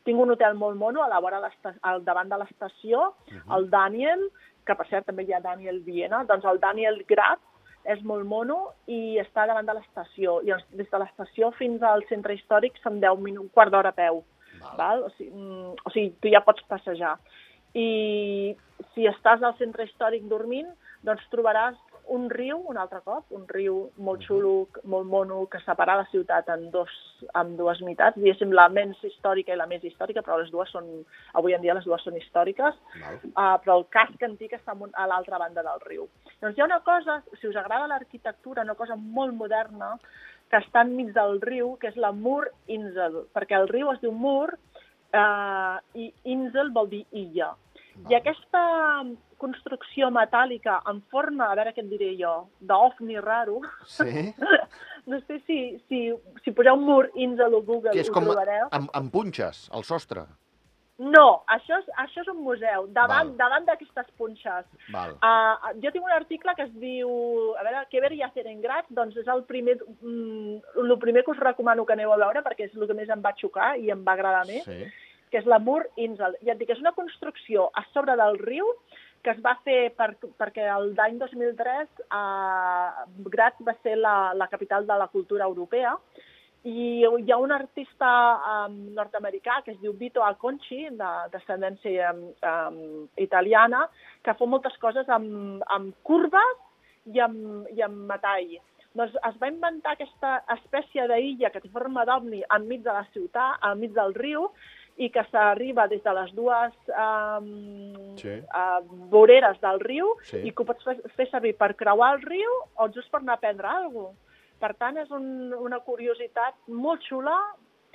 tinc 0.05 0.19
un 0.21 0.31
hotel 0.31 0.55
molt 0.55 0.77
mono 0.77 1.03
a 1.03 1.09
la 1.09 1.19
vora, 1.21 1.41
al 1.83 2.05
davant 2.05 2.29
de 2.29 2.37
l'estació, 2.39 3.15
Mhm. 3.31 3.53
el 3.57 3.71
Daniel, 3.71 4.31
que 4.67 4.75
per 4.75 4.87
cert 4.89 5.07
també 5.07 5.23
hi 5.25 5.33
ha 5.33 5.41
Daniel 5.41 5.81
Viena, 5.81 6.25
doncs 6.25 6.45
el 6.45 6.59
Daniel 6.59 7.05
Graz 7.09 7.39
és 7.85 8.03
molt 8.09 8.25
mono 8.27 8.59
i 8.89 9.19
està 9.21 9.45
davant 9.49 9.67
de 9.69 9.75
l'estació, 9.77 10.39
i 10.47 10.53
des 10.79 10.91
de 10.91 11.01
l'estació 11.01 11.51
fins 11.59 11.83
al 11.85 12.05
centre 12.09 12.37
històric 12.37 12.79
són 12.83 13.01
10 13.03 13.21
minuts, 13.21 13.45
un 13.45 13.53
quart 13.53 13.73
d'hora 13.75 13.93
a 13.93 13.97
peu. 13.97 14.23
Val. 14.61 14.77
Val? 14.79 15.03
O, 15.09 15.11
sigui, 15.19 15.31
mm, 15.31 15.75
o 15.85 15.93
sigui, 15.93 16.15
tu 16.23 16.33
ja 16.33 16.45
pots 16.47 16.65
passejar. 16.71 17.17
I 17.75 18.55
si 18.95 19.09
estàs 19.11 19.43
al 19.43 19.57
centre 19.59 19.85
històric 19.85 20.25
dormint, 20.31 20.71
doncs 21.05 21.27
trobaràs 21.33 21.77
un 22.09 22.29
riu, 22.31 22.59
un 22.69 22.77
altre 22.77 23.01
cop, 23.05 23.31
un 23.37 23.45
riu 23.49 23.77
molt 23.97 24.25
xulo, 24.27 24.69
molt 24.91 25.07
mono, 25.09 25.45
que 25.51 25.61
separa 25.65 25.97
la 25.97 26.07
ciutat 26.11 26.49
en, 26.53 26.67
dos, 26.75 26.93
en 27.41 27.55
dues 27.57 27.81
meitats, 27.87 28.19
diguéssim 28.19 28.53
la 28.53 28.67
menys 28.73 29.01
històrica 29.09 29.55
i 29.55 29.59
la 29.59 29.69
més 29.71 29.85
històrica, 29.85 30.23
però 30.25 30.39
les 30.41 30.51
dues 30.53 30.71
són, 30.75 30.91
avui 31.41 31.57
en 31.57 31.65
dia 31.65 31.77
les 31.77 31.87
dues 31.89 32.05
són 32.05 32.19
històriques, 32.21 32.77
Val. 33.01 33.19
uh, 33.33 33.57
però 33.65 33.79
el 33.81 33.87
casc 33.95 34.23
antic 34.27 34.57
està 34.59 34.77
a 34.77 35.09
l'altra 35.09 35.41
banda 35.41 35.65
del 35.65 35.83
riu. 35.89 36.07
Doncs 36.43 36.59
hi 36.59 36.65
ha 36.65 36.69
una 36.69 36.83
cosa, 36.85 37.23
si 37.41 37.49
us 37.49 37.57
agrada 37.57 37.89
l'arquitectura, 37.91 38.67
una 38.69 38.77
cosa 38.79 38.97
molt 38.97 39.35
moderna, 39.35 39.95
que 40.51 40.61
està 40.61 40.85
enmig 40.85 41.15
del 41.17 41.41
riu, 41.43 41.75
que 41.81 41.91
és 41.91 41.97
la 41.97 42.13
Mur 42.13 42.45
Insel, 42.71 43.25
perquè 43.35 43.57
el 43.59 43.69
riu 43.71 43.91
es 43.95 44.01
diu 44.05 44.13
Mur 44.13 44.53
eh, 44.53 45.77
i 45.99 46.11
Insel 46.37 46.71
vol 46.75 46.91
dir 46.93 47.05
illa. 47.11 47.55
Val. 47.95 48.11
I 48.13 48.19
aquesta 48.19 48.63
construcció 49.45 50.09
metàl·lica 50.15 50.81
en 50.91 51.03
forma, 51.13 51.51
a 51.53 51.59
veure 51.61 51.73
què 51.77 51.85
et 51.85 51.91
diré 51.93 52.13
jo, 52.21 52.35
d'ovni 52.61 53.21
raro, 53.21 53.61
Sí? 53.87 54.33
no 55.11 55.21
sé 55.29 55.41
si, 55.47 55.59
si, 55.89 56.07
si 56.45 56.53
poseu 56.57 56.77
Mur 56.81 57.11
Insel 57.15 57.55
o 57.55 57.61
Google 57.63 57.93
Que 57.93 58.01
és 58.07 58.09
ho 58.11 58.17
com 58.17 58.25
trobareu. 58.31 58.71
amb, 58.73 58.89
amb 58.97 59.13
punxes, 59.13 59.69
al 59.77 59.85
sostre. 59.85 60.25
No, 60.95 61.43
això 61.51 61.75
és, 61.81 61.87
això 61.99 62.23
és 62.23 62.29
un 62.31 62.39
museu, 62.47 62.85
davant, 62.95 63.33
davant 63.35 63.65
d'aquestes 63.67 64.13
punxes. 64.17 64.69
Val. 64.95 65.17
Uh, 65.27 65.73
jo 65.83 65.91
tinc 65.91 66.05
un 66.07 66.13
article 66.15 66.55
que 66.55 66.69
es 66.69 66.75
diu, 66.79 67.11
a 67.59 67.65
veure, 67.67 67.81
què 67.91 68.03
ver 68.05 68.13
i 68.15 68.23
hacer 68.23 68.45
en 68.47 68.61
Graz, 68.63 68.87
doncs 68.95 69.17
és 69.19 69.27
el 69.35 69.43
primer, 69.49 69.75
mm, 69.83 70.61
el 70.85 70.95
primer 71.03 71.25
que 71.27 71.33
us 71.35 71.43
recomano 71.43 71.83
que 71.89 71.97
aneu 71.97 72.15
a 72.15 72.21
veure 72.23 72.45
perquè 72.47 72.69
és 72.69 72.77
el 72.79 72.87
que 72.87 72.95
més 72.95 73.11
em 73.11 73.25
va 73.27 73.35
xocar 73.43 73.73
i 73.83 73.91
em 73.91 74.05
va 74.07 74.15
agradar 74.15 74.45
més, 74.47 74.63
Sí. 74.71 74.87
que 75.35 75.41
és 75.43 75.51
la 75.51 75.59
Mur 75.59 75.83
Insel. 75.99 76.39
Ja 76.47 76.53
et 76.55 76.61
dic, 76.63 76.71
és 76.71 76.79
una 76.79 76.95
construcció 76.95 77.67
a 77.75 77.83
sobre 77.93 78.15
del 78.23 78.39
riu 78.39 78.71
que 79.25 79.33
es 79.33 79.41
va 79.45 79.57
fer 79.65 79.89
per, 79.97 80.13
perquè 80.39 80.69
el 80.69 80.93
d'any 80.99 81.17
2003 81.23 82.05
uh, 82.05 83.05
Graz 83.33 83.57
va 83.67 83.75
ser 83.83 83.97
la, 83.97 84.35
la 84.37 84.49
capital 84.53 84.87
de 84.87 84.99
la 85.01 85.09
cultura 85.09 85.49
europea 85.49 85.97
i 86.65 87.05
hi 87.05 87.33
ha 87.33 87.37
un 87.37 87.53
artista 87.53 88.11
um, 88.51 88.77
nord-americà 88.97 89.59
que 89.65 89.75
es 89.75 89.81
diu 89.83 89.93
Vito 90.01 90.23
Acconci, 90.25 90.87
de 90.97 91.11
descendència 91.33 92.13
um, 92.15 92.23
um, 92.51 92.79
italiana, 93.21 93.83
que 94.25 94.33
fa 94.39 94.49
moltes 94.49 94.79
coses 94.81 95.11
amb, 95.13 95.61
amb 95.77 95.93
curves 96.09 96.63
i 97.13 97.21
amb, 97.21 97.69
i 97.77 97.85
amb 97.85 98.07
metall. 98.09 98.57
Doncs 98.97 99.19
es 99.29 99.37
va 99.43 99.51
inventar 99.51 99.93
aquesta 99.93 100.39
espècie 100.55 101.05
d'illa 101.11 101.51
que 101.53 101.61
té 101.61 101.69
forma 101.75 102.07
d'ovni 102.09 102.41
enmig 102.57 102.81
de 102.87 102.97
la 102.97 103.05
ciutat, 103.13 103.61
enmig 103.69 103.93
del 103.93 104.17
riu, 104.17 104.49
i 104.97 105.09
que 105.11 105.25
s'arriba 105.31 105.89
des 105.91 106.03
de 106.05 106.13
les 106.15 106.33
dues 106.35 106.75
um, 106.95 107.49
Sí. 108.17 108.37
uh, 108.55 108.81
voreres 109.11 109.59
del 109.61 109.81
riu 109.81 110.13
Sí. 110.23 110.39
i 110.47 110.53
que 110.53 110.63
ho 110.63 110.67
pots 110.67 110.85
fer, 110.85 110.97
fer 111.17 111.27
servir 111.31 111.57
per 111.59 111.75
creuar 111.75 112.15
el 112.15 112.23
riu 112.23 112.51
o 112.77 112.89
just 112.95 113.11
per 113.11 113.21
anar 113.21 113.35
a 113.35 113.43
prendre 113.43 113.67
alguna 113.69 114.09
cosa. 114.13 114.19
Per 114.61 114.75
tant, 114.79 114.97
és 114.97 115.11
un, 115.11 115.53
una 115.59 115.81
curiositat 115.81 116.55
molt 116.69 117.03
xula 117.03 117.35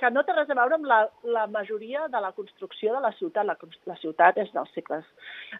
que 0.00 0.08
no 0.10 0.22
té 0.24 0.32
res 0.32 0.48
a 0.50 0.54
veure 0.56 0.74
amb 0.78 0.86
la, 0.88 0.98
la 1.36 1.42
majoria 1.52 2.06
de 2.08 2.20
la 2.24 2.30
construcció 2.32 2.94
de 2.94 3.00
la 3.04 3.10
ciutat. 3.18 3.44
La, 3.46 3.56
la 3.90 3.96
ciutat 4.00 4.38
és 4.40 4.48
dels 4.54 4.70
segles, 4.74 5.04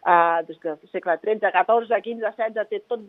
uh, 0.01 0.41
des 0.47 0.57
del 0.63 0.79
segle 0.91 1.15
XIII, 1.21 1.39
XIV, 1.45 1.99
XV, 2.01 2.31
XVI, 2.33 2.65
té 2.71 2.79
tot 2.89 3.05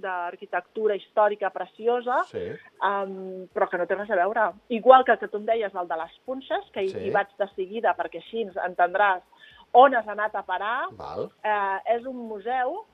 d'arquitectura 0.00 0.94
històrica 0.98 1.50
preciosa, 1.54 2.22
Sí. 2.30 2.44
um, 2.82 3.46
però 3.54 3.68
que 3.68 3.78
no 3.78 3.86
té 3.86 3.94
res 3.98 4.10
a 4.10 4.16
veure. 4.22 4.50
Igual 4.68 5.04
que 5.04 5.12
el 5.12 5.18
que 5.18 5.28
tu 5.28 5.38
em 5.38 5.46
deies, 5.46 5.74
el 5.74 5.88
de 5.88 5.96
les 5.96 6.18
punxes, 6.24 6.70
que 6.72 6.82
hi, 6.84 6.88
Sí. 6.88 6.98
hi 7.06 7.10
vaig 7.10 7.28
de 7.38 7.48
seguida, 7.56 7.94
perquè 7.98 8.18
així 8.22 8.44
entendràs 8.46 9.22
on 9.72 9.94
has 9.94 10.08
anat 10.08 10.34
a 10.34 10.42
parar, 10.42 10.88
Val. 10.92 11.30
eh, 11.44 11.78
és 11.96 12.06
un 12.06 12.16
museu 12.28 12.84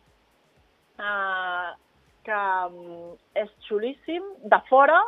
eh, 0.98 1.70
que 2.24 2.32
mm, 2.70 3.12
és 3.34 3.50
xulíssim, 3.68 4.22
de 4.44 4.58
fora, 4.68 5.00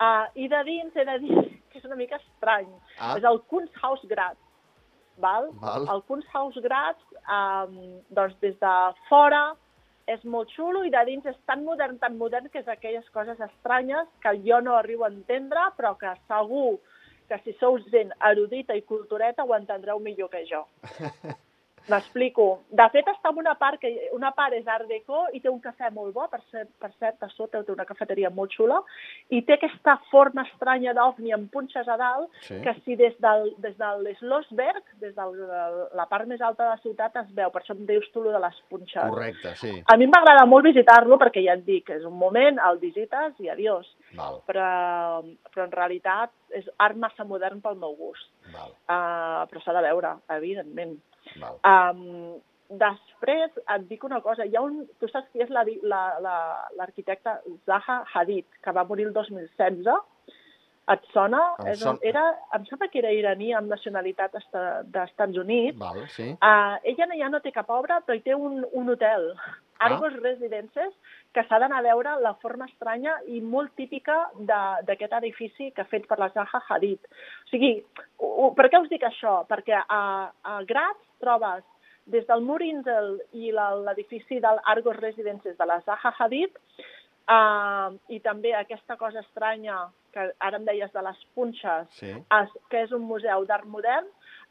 eh, 0.00 0.26
i 0.44 0.48
de 0.52 0.62
dins 0.68 0.96
he 0.96 1.04
de 1.08 1.18
dir 1.24 1.44
que 1.70 1.80
és 1.80 1.86
una 1.88 1.98
mica 1.98 2.18
estrany. 2.20 2.68
Ah. 2.98 3.16
És 3.16 3.24
el 3.24 3.40
Kunsthaus 3.52 4.04
Graz. 4.10 4.38
Val? 5.22 5.48
Val. 5.62 5.86
El 5.92 6.02
Kunsthaus 6.08 6.58
Graz, 6.64 6.98
eh, 7.22 7.94
doncs 8.16 8.36
des 8.44 8.58
de 8.60 8.74
fora 9.08 9.46
és 10.06 10.22
molt 10.24 10.52
xulo 10.54 10.84
i 10.86 10.92
de 10.94 11.02
dins 11.08 11.24
és 11.26 11.38
tan 11.50 11.64
modern, 11.66 11.96
tan 11.98 12.14
modern, 12.18 12.48
que 12.52 12.60
és 12.62 12.68
aquelles 12.70 13.08
coses 13.14 13.40
estranyes 13.42 14.06
que 14.22 14.36
jo 14.44 14.60
no 14.62 14.76
arribo 14.78 15.04
a 15.04 15.10
entendre, 15.10 15.64
però 15.78 15.96
que 15.98 16.12
segur 16.28 16.76
que 17.26 17.40
si 17.42 17.56
sou 17.58 17.80
gent 17.90 18.12
erudita 18.28 18.76
i 18.78 18.84
cultureta 18.86 19.44
ho 19.44 19.54
entendreu 19.56 19.98
millor 19.98 20.30
que 20.30 20.44
jo. 20.46 20.62
M'explico. 21.88 22.46
De 22.70 22.86
fet, 22.90 23.06
està 23.06 23.30
en 23.30 23.38
una 23.38 23.54
part 23.58 23.78
que 23.80 23.90
una 24.14 24.32
part 24.34 24.54
és 24.56 24.66
art 24.66 24.88
deco 24.90 25.26
i 25.32 25.40
té 25.40 25.50
un 25.50 25.60
cafè 25.62 25.92
molt 25.94 26.14
bo, 26.14 26.26
per, 26.32 26.40
ser, 26.50 26.64
per 26.82 26.90
cert, 26.98 27.22
a 27.22 27.28
sota 27.30 27.62
té 27.62 27.72
una 27.72 27.86
cafeteria 27.86 28.30
molt 28.30 28.54
xula, 28.56 28.80
i 29.30 29.42
té 29.46 29.54
aquesta 29.56 29.96
forma 30.10 30.42
estranya 30.48 30.94
d'ovni 30.96 31.32
amb 31.36 31.50
punxes 31.52 31.88
a 31.88 31.96
dalt, 32.00 32.30
Sí. 32.46 32.60
que 32.62 32.74
si 32.84 32.96
des 32.96 33.14
del, 33.20 33.54
des 33.58 33.76
de 33.78 33.90
l'Schlossberg, 34.02 34.82
des 35.00 35.14
de 35.14 35.28
la 35.94 36.06
part 36.10 36.26
més 36.26 36.40
alta 36.40 36.64
de 36.64 36.70
la 36.70 36.82
ciutat, 36.82 37.16
es 37.16 37.30
veu. 37.34 37.50
Per 37.50 37.62
això 37.62 37.76
em 37.76 37.86
dius 37.86 38.10
tu 38.12 38.22
lo 38.22 38.32
de 38.32 38.40
les 38.42 38.60
punxes. 38.68 39.08
Correcte, 39.10 39.54
sí. 39.56 39.72
A 39.86 39.96
mi 39.96 40.06
m'agrada 40.06 40.46
molt 40.46 40.66
visitar-lo 40.66 41.18
perquè 41.18 41.44
ja 41.44 41.54
et 41.54 41.64
dic, 41.64 41.90
és 41.90 42.04
un 42.04 42.18
moment, 42.18 42.58
el 42.58 42.78
visites 42.78 43.38
i 43.40 43.48
adiós. 43.48 43.95
Val, 44.14 44.40
Però, 44.46 44.66
però 45.52 45.64
en 45.66 45.72
realitat 45.72 46.30
és 46.54 46.68
art 46.78 46.96
massa 46.96 47.24
modern 47.24 47.60
pel 47.60 47.74
meu 47.76 47.96
gust. 47.98 48.28
val, 48.52 48.70
Uh, 48.86 49.42
però 49.50 49.60
s'ha 49.64 49.72
de 49.74 49.82
veure, 49.82 50.12
evidentment. 50.30 50.98
val. 51.40 51.58
Um, 51.66 52.38
després 52.70 53.50
et 53.74 53.88
dic 53.88 54.04
una 54.04 54.20
cosa, 54.20 54.44
hi 54.46 54.54
ha 54.56 54.62
un, 54.62 54.86
tu 55.00 55.08
saps 55.08 55.28
qui 55.32 55.42
és 55.42 55.50
l'arquitecte 55.50 55.88
la, 55.88 56.18
la, 56.20 56.36
l'arquitecte 56.78 57.34
Zaha 57.66 58.04
Hadid, 58.14 58.46
que 58.62 58.72
va 58.72 58.84
morir 58.84 59.06
el 59.06 59.12
2016, 59.12 59.86
et 60.88 61.02
sona? 61.12 61.40
Em 61.64 61.72
És, 61.72 61.80
son- 61.82 61.98
era, 62.02 62.24
em 62.54 62.64
sembla 62.66 62.86
que 62.88 62.98
era 63.02 63.10
iraní 63.12 63.52
amb 63.54 63.68
nacionalitat 63.70 64.34
esta, 64.38 64.82
d'Estats 64.84 65.36
Units. 65.36 65.78
Val, 65.78 66.04
sí. 66.14 66.30
Uh, 66.38 66.78
ella 66.84 67.06
no- 67.10 67.18
ja 67.18 67.28
no 67.28 67.40
té 67.40 67.50
cap 67.52 67.70
obra, 67.70 68.00
però 68.06 68.14
hi 68.14 68.22
té 68.22 68.34
un, 68.34 68.64
un 68.72 68.90
hotel, 68.94 69.32
Ah. 69.78 69.86
Argos 69.86 70.16
Residences, 70.22 70.92
que 71.32 71.44
s'ha 71.44 71.58
d'anar 71.60 71.78
a 71.82 71.86
veure 71.86 72.16
la 72.24 72.34
forma 72.40 72.66
estranya 72.70 73.18
i 73.28 73.40
molt 73.40 73.74
típica 73.76 74.30
d'aquest 74.40 75.12
edifici 75.20 75.70
que 75.72 75.84
ha 75.84 75.90
fet 75.90 76.06
per 76.08 76.18
la 76.18 76.30
Zaha 76.34 76.62
Hadid. 76.68 77.00
O 77.44 77.48
sigui, 77.50 77.72
o, 78.18 78.26
o, 78.26 78.50
per 78.56 78.70
què 78.72 78.80
us 78.80 78.90
dic 78.92 79.04
això? 79.04 79.42
Perquè 79.48 79.78
a, 79.82 80.02
a 80.42 80.60
Graz 80.68 80.96
trobes 81.20 81.64
des 82.06 82.26
del 82.26 82.44
Mur 82.46 82.62
Insel 82.62 83.16
i 83.34 83.50
l'edifici 83.52 84.38
del 84.40 84.60
Argos 84.64 84.96
Residences 84.96 85.56
de 85.58 85.66
la 85.66 85.80
Zaha 85.84 86.14
Hadid, 86.18 86.54
uh, 87.28 87.92
i 88.08 88.20
també 88.24 88.54
aquesta 88.54 88.96
cosa 88.96 89.20
estranya 89.24 89.88
que 90.14 90.30
ara 90.40 90.60
em 90.60 90.64
deies 90.64 90.92
de 90.92 91.02
les 91.02 91.18
punxes, 91.34 91.88
Sí. 91.98 92.12
es, 92.12 92.54
que 92.70 92.84
és 92.86 92.92
un 92.92 93.02
museu 93.02 93.44
d'art 93.44 93.66
modern, 93.66 94.06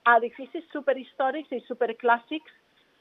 a 0.05 0.17
edificis 0.19 0.67
superhistòrics 0.71 1.51
i 1.51 1.63
superclàssics 1.65 2.51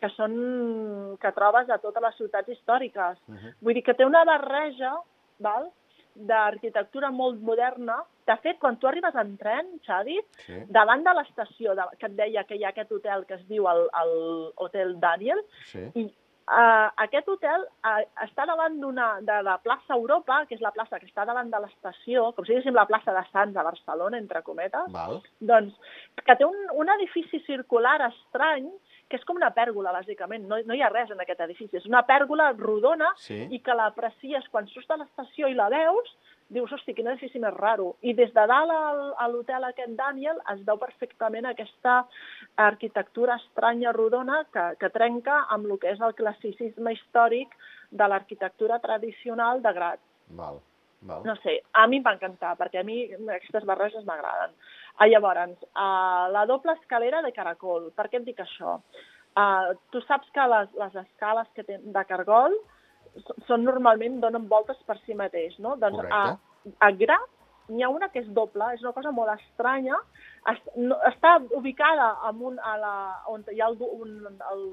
que 0.04 0.10
són 0.12 1.16
que 1.22 1.32
trobes 1.36 1.70
a 1.72 1.78
totes 1.80 2.04
les 2.04 2.18
ciutats 2.20 2.52
històriques. 2.52 3.16
Mhm. 3.28 3.54
Vull 3.64 3.74
dir 3.80 3.84
que 3.86 3.94
té 3.96 4.04
una 4.04 4.24
barreja, 4.28 4.92
val? 5.40 5.70
d'arquitectura 6.14 7.08
molt 7.10 7.40
moderna. 7.42 7.96
De 8.24 8.36
fet, 8.42 8.58
quan 8.62 8.76
tu 8.78 8.86
arribes 8.86 9.16
en 9.18 9.32
tren, 9.36 9.66
Xavi, 9.84 10.20
Sí. 10.46 10.60
davant 10.68 11.02
de 11.02 11.10
l'estació 11.12 11.74
que 11.98 12.06
et 12.06 12.14
deia 12.14 12.44
que 12.44 12.54
hi 12.54 12.62
ha 12.64 12.68
aquest 12.68 12.92
hotel 12.92 13.24
que 13.26 13.34
es 13.34 13.42
diu 13.48 13.66
el, 13.68 13.88
el 14.02 14.52
Hotel 14.56 14.94
Daniel, 15.00 15.42
Sí. 15.72 15.82
i 15.96 16.04
uh, 16.06 16.88
aquest 17.02 17.28
hotel 17.28 17.66
uh, 17.84 18.04
està 18.24 18.46
davant 18.46 18.78
d'una 18.80 19.08
de 19.22 19.42
la 19.42 19.58
plaça 19.58 19.94
Europa, 19.98 20.44
que 20.46 20.54
és 20.54 20.60
la 20.60 20.70
plaça 20.70 21.00
que 21.00 21.06
està 21.10 21.26
davant 21.26 21.50
de 21.50 21.60
l'estació, 21.66 22.32
com 22.32 22.44
si 22.44 22.52
diguéssim 22.52 22.74
la 22.78 22.86
plaça 22.86 23.12
de 23.12 23.26
Sants 23.32 23.56
a 23.56 23.64
Barcelona, 23.64 24.16
entre 24.16 24.42
cometes, 24.42 24.92
Val. 24.92 25.20
doncs, 25.40 25.74
que 26.24 26.36
té 26.36 26.44
un, 26.44 26.56
un 26.74 26.88
edifici 26.90 27.40
circular 27.40 28.00
estrany, 28.12 28.70
que 29.08 29.16
és 29.16 29.24
com 29.24 29.36
una 29.36 29.50
pèrgola, 29.54 29.92
bàsicament. 29.92 30.46
No, 30.48 30.56
no 30.64 30.74
hi 30.74 30.82
ha 30.82 30.88
res 30.88 31.10
en 31.10 31.20
aquest 31.20 31.40
edifici. 31.40 31.76
És 31.76 31.86
una 31.86 32.02
pèrgola 32.06 32.52
rodona 32.56 33.12
Sí. 33.16 33.46
i 33.50 33.60
que 33.60 33.74
l'aprecies 33.74 34.48
quan 34.50 34.66
surts 34.68 34.88
de 34.88 34.96
l'estació 34.96 35.48
i 35.48 35.54
la 35.54 35.68
veus, 35.68 36.16
dius, 36.48 36.70
hosti, 36.72 36.94
quin 36.94 37.06
edifici 37.08 37.38
més 37.40 37.54
raro. 37.54 37.96
I 38.02 38.12
des 38.14 38.32
de 38.34 38.46
dalt 38.46 38.70
al- 38.70 39.14
a 39.18 39.28
l'hotel 39.28 39.64
aquest 39.64 39.94
Daniel 39.96 40.36
es 40.52 40.64
veu 40.64 40.76
perfectament 40.78 41.46
aquesta 41.46 42.06
arquitectura 42.56 43.36
estranya 43.36 43.92
rodona 43.92 44.44
que, 44.52 44.76
que 44.78 44.90
trenca 44.90 45.46
amb 45.50 45.66
el 45.70 45.78
que 45.78 45.90
és 45.94 46.00
el 46.00 46.14
classicisme 46.14 46.92
històric 46.94 47.54
de 47.90 48.08
l'arquitectura 48.08 48.78
tradicional 48.80 49.62
de 49.62 49.72
Grat. 49.72 50.00
Val. 50.28 50.60
Val. 51.04 51.24
No 51.28 51.34
sé, 51.42 51.58
a 51.72 51.86
mi 51.86 51.98
em 52.00 52.04
va 52.06 52.14
encantar, 52.16 52.54
perquè 52.56 52.80
a 52.80 52.86
mi 52.86 53.02
aquestes 53.12 53.66
barreges 53.68 54.06
m'agraden. 54.08 54.54
Ah, 54.96 55.08
llavors, 55.10 55.58
uh, 55.74 56.30
la 56.32 56.44
doble 56.48 56.72
escalera 56.78 57.20
de 57.22 57.32
caracol. 57.36 57.90
Per 57.96 58.08
què 58.08 58.20
et 58.20 58.28
dic 58.28 58.40
això? 58.40 58.78
Uh, 59.34 59.74
tu 59.90 60.00
saps 60.06 60.30
que 60.32 60.46
les, 60.48 60.70
les 60.78 60.96
escales 61.02 61.50
que 61.56 61.64
ten, 61.66 61.82
de 61.92 62.04
cargol 62.08 62.54
són 63.48 63.64
normalment 63.66 64.20
donen 64.22 64.48
voltes 64.50 64.78
per 64.86 64.96
si 65.02 65.16
mateix, 65.18 65.58
no? 65.58 65.74
Doncs 65.76 66.00
a, 66.04 66.04
Correcte. 66.06 66.76
a 66.86 66.90
Grat 67.02 67.30
n'hi 67.68 67.82
ha 67.84 67.88
una 67.88 68.10
que 68.12 68.20
és 68.20 68.28
doble, 68.36 68.66
és 68.74 68.82
una 68.84 68.92
cosa 68.92 69.10
molt 69.14 69.32
estranya, 69.34 69.96
es, 70.52 70.60
no, 70.76 70.98
està 71.08 71.38
ubicada 71.56 72.10
en 72.28 72.42
un, 72.50 72.58
a 72.60 72.74
la, 72.80 72.94
on 73.32 73.44
hi 73.52 73.62
ha 73.62 73.70
el, 73.72 73.78
un, 73.80 74.18
el, 74.50 74.64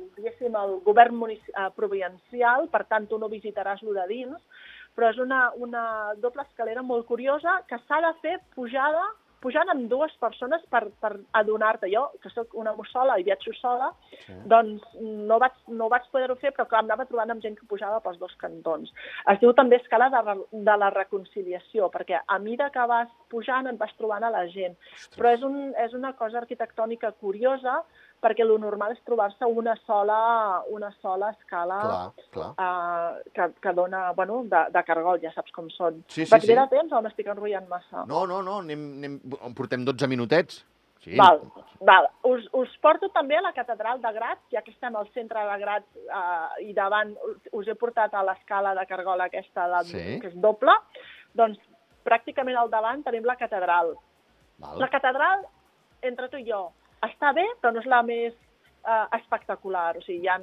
el 0.49 0.75
govern 0.87 1.21
eh, 1.31 1.69
provincial, 1.77 2.67
per 2.73 2.83
tant 2.91 3.07
tu 3.07 3.19
no 3.21 3.31
visitaràs 3.31 3.83
lo 3.87 3.95
de 3.95 4.07
dins, 4.11 4.67
però 4.95 5.09
és 5.13 5.17
una, 5.19 5.51
una 5.55 6.13
doble 6.17 6.43
escalera 6.43 6.81
molt 6.83 7.05
curiosa 7.07 7.61
que 7.67 7.79
s'ha 7.87 8.01
de 8.01 8.13
fer 8.21 8.39
pujada 8.55 9.03
pujant 9.41 9.71
amb 9.73 9.87
dues 9.89 10.11
persones 10.21 10.61
per, 10.69 10.83
per 11.01 11.15
adonar-te. 11.33 11.87
Jo, 11.89 12.03
que 12.21 12.29
sóc 12.29 12.51
una 12.53 12.75
mussola 12.77 13.15
i 13.17 13.23
viatjo 13.25 13.49
sola, 13.57 13.87
Sí. 14.27 14.35
doncs 14.45 14.83
no 15.01 15.39
vaig, 15.41 15.55
no 15.67 15.87
vaig 15.89 16.03
poder-ho 16.11 16.35
fer, 16.37 16.51
però 16.53 16.67
clar, 16.69 16.83
anava 16.83 17.07
trobant 17.09 17.31
amb 17.33 17.41
gent 17.41 17.55
que 17.57 17.65
pujava 17.65 17.97
pels 18.05 18.19
dos 18.21 18.35
cantons. 18.37 18.91
Es 19.33 19.39
diu 19.41 19.49
també 19.57 19.79
escala 19.81 20.11
de, 20.13 20.35
de 20.51 20.75
la 20.77 20.91
reconciliació, 20.93 21.89
perquè 21.89 22.19
a 22.21 22.37
mida 22.37 22.69
que 22.69 22.85
vas 22.85 23.09
pujant 23.33 23.65
et 23.65 23.79
vas 23.81 23.95
trobant 23.97 24.23
a 24.23 24.29
la 24.29 24.45
gent. 24.53 24.77
Però 25.17 25.33
és, 25.33 25.41
un, 25.41 25.73
és 25.73 25.97
una 25.97 26.13
cosa 26.13 26.37
arquitectònica 26.43 27.11
curiosa, 27.13 27.79
perquè 28.21 28.45
lo 28.45 28.57
normal 28.61 28.91
és 28.93 28.99
trobar-se 29.03 29.45
una 29.49 29.73
sola, 29.87 30.61
una 30.69 30.91
sola 31.01 31.31
escala 31.33 31.79
Clar, 31.81 32.25
clar. 32.35 32.49
uh, 32.53 33.31
que, 33.33 33.47
que 33.61 33.73
dona, 33.73 34.11
bueno, 34.13 34.43
de, 34.45 34.59
de 34.71 34.83
cargol, 34.85 35.19
ja 35.23 35.31
saps 35.33 35.51
com 35.55 35.69
són. 35.73 36.03
Sí, 36.07 36.25
sí, 36.25 36.31
Vaig 36.31 36.43
sí. 36.45 36.51
bé 36.53 36.57
de 36.59 36.67
temps 36.75 36.93
o 36.93 37.01
m'estic 37.01 37.27
enrotllant 37.33 37.67
massa? 37.71 38.03
No, 38.05 38.27
no, 38.29 38.41
no, 38.45 38.59
anem, 38.61 38.83
anem, 38.99 39.15
en 39.41 39.55
portem 39.57 39.83
12 39.87 40.07
minutets. 40.11 40.61
Sí. 41.01 41.15
Val, 41.17 41.39
val. 41.81 42.05
Us, 42.29 42.43
us 42.53 42.69
porto 42.79 43.07
també 43.09 43.33
a 43.39 43.41
la 43.41 43.53
catedral 43.57 43.97
de 44.03 44.11
Grat, 44.13 44.37
ja 44.53 44.61
que 44.61 44.69
estem 44.69 44.93
al 44.95 45.07
centre 45.15 45.41
de 45.49 45.55
Grat 45.63 45.87
eh, 45.97 46.67
i 46.67 46.75
davant 46.77 47.15
us- 47.25 47.47
us 47.57 47.67
he 47.67 47.73
portat 47.73 48.13
a 48.13 48.21
l'escala 48.27 48.75
de 48.77 48.85
cargol 48.85 49.21
aquesta, 49.25 49.65
la, 49.67 49.81
Sí. 49.83 50.19
que 50.21 50.27
és 50.29 50.35
doble, 50.37 50.75
doncs 51.33 51.57
pràcticament 52.05 52.57
al 52.57 52.69
davant 52.69 53.01
tenim 53.03 53.25
la 53.25 53.35
catedral. 53.35 53.95
Val. 54.61 54.77
La 54.77 54.89
catedral, 54.93 55.41
entre 56.03 56.29
tu 56.29 56.37
i 56.37 56.45
jo, 56.45 56.67
està 57.07 57.33
bé, 57.33 57.45
però 57.61 57.73
no 57.73 57.81
és 57.81 57.89
la 57.89 58.01
més 58.05 58.33
eh, 58.33 59.07
espectacular. 59.17 59.97
O 59.97 60.05
sigui, 60.05 60.23
hi 60.25 60.29
ha, 60.31 60.37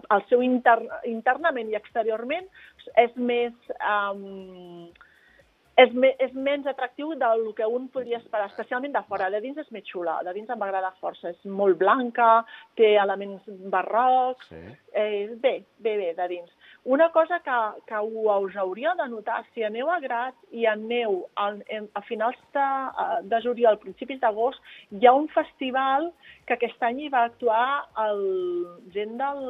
el 0.00 0.26
seu 0.30 0.42
inter, 0.42 0.78
internament 1.04 1.70
i 1.70 1.78
exteriorment 1.78 2.48
és 2.96 3.16
més... 3.16 3.54
Um, 3.80 4.90
és, 5.80 5.92
me, 5.96 6.10
és 6.20 6.32
menys 6.36 6.66
atractiu 6.68 7.14
del 7.16 7.46
que 7.56 7.64
un 7.64 7.86
podria 7.88 8.18
esperar, 8.18 8.50
especialment 8.50 8.92
de 8.92 9.00
fora. 9.08 9.30
De 9.32 9.40
dins 9.40 9.56
és 9.62 9.70
més 9.72 9.86
xula, 9.88 10.18
de 10.26 10.34
dins 10.36 10.50
em 10.50 10.60
va 10.60 10.66
agradar 10.68 10.90
força. 11.00 11.30
És 11.32 11.46
molt 11.48 11.78
blanca, 11.80 12.42
té 12.76 12.96
elements 13.00 13.46
barrocs, 13.72 14.50
Sí. 14.50 14.60
eh, 14.92 15.30
bé, 15.40 15.54
bé, 15.78 15.96
bé, 15.96 16.10
de 16.18 16.28
dins. 16.34 16.50
Una 16.84 17.10
cosa 17.12 17.40
que, 17.40 17.50
que 17.86 17.98
us 18.00 18.56
hauríeu 18.56 18.94
de 18.96 19.06
notar, 19.08 19.44
si 19.52 19.62
aneu 19.62 19.90
a 19.92 19.98
Grat 20.00 20.34
i 20.56 20.64
aneu 20.64 21.26
al, 21.36 21.58
en, 21.68 21.90
a 21.92 22.00
finals 22.08 22.38
de, 22.56 22.64
eh, 23.04 23.18
de 23.28 23.40
juliol, 23.44 23.76
principis 23.82 24.20
d'agost, 24.22 24.62
hi 24.96 25.04
ha 25.06 25.12
un 25.12 25.28
festival 25.28 26.08
que 26.48 26.56
aquest 26.56 26.80
any 26.88 27.02
hi 27.04 27.10
va 27.12 27.26
actuar 27.28 27.66
el 28.06 28.22
gent 28.94 29.12
del, 29.20 29.44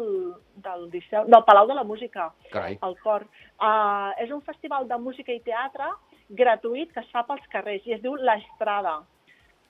del, 0.64 0.88
Liceu, 0.90 1.28
del 1.30 1.46
Palau 1.46 1.70
de 1.70 1.78
la 1.78 1.86
Música, 1.86 2.32
Carai. 2.50 2.80
el 2.82 2.98
cor. 3.04 3.28
Uh, 3.60 4.10
és 4.18 4.34
un 4.34 4.42
festival 4.42 4.88
de 4.90 4.98
música 4.98 5.30
i 5.32 5.42
teatre 5.46 5.86
gratuït 6.34 6.90
que 6.90 7.04
es 7.04 7.14
fa 7.14 7.22
pels 7.28 7.46
carrers 7.52 7.86
i 7.86 7.94
es 7.94 8.02
diu 8.02 8.18
l'Estrada. 8.18 8.98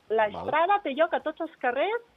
L'Estrada 0.09 0.81
té 0.83 0.97
lloc 0.97 1.12
a 1.14 1.21
tots 1.23 1.45
els 1.45 1.52
carrers 1.61 2.09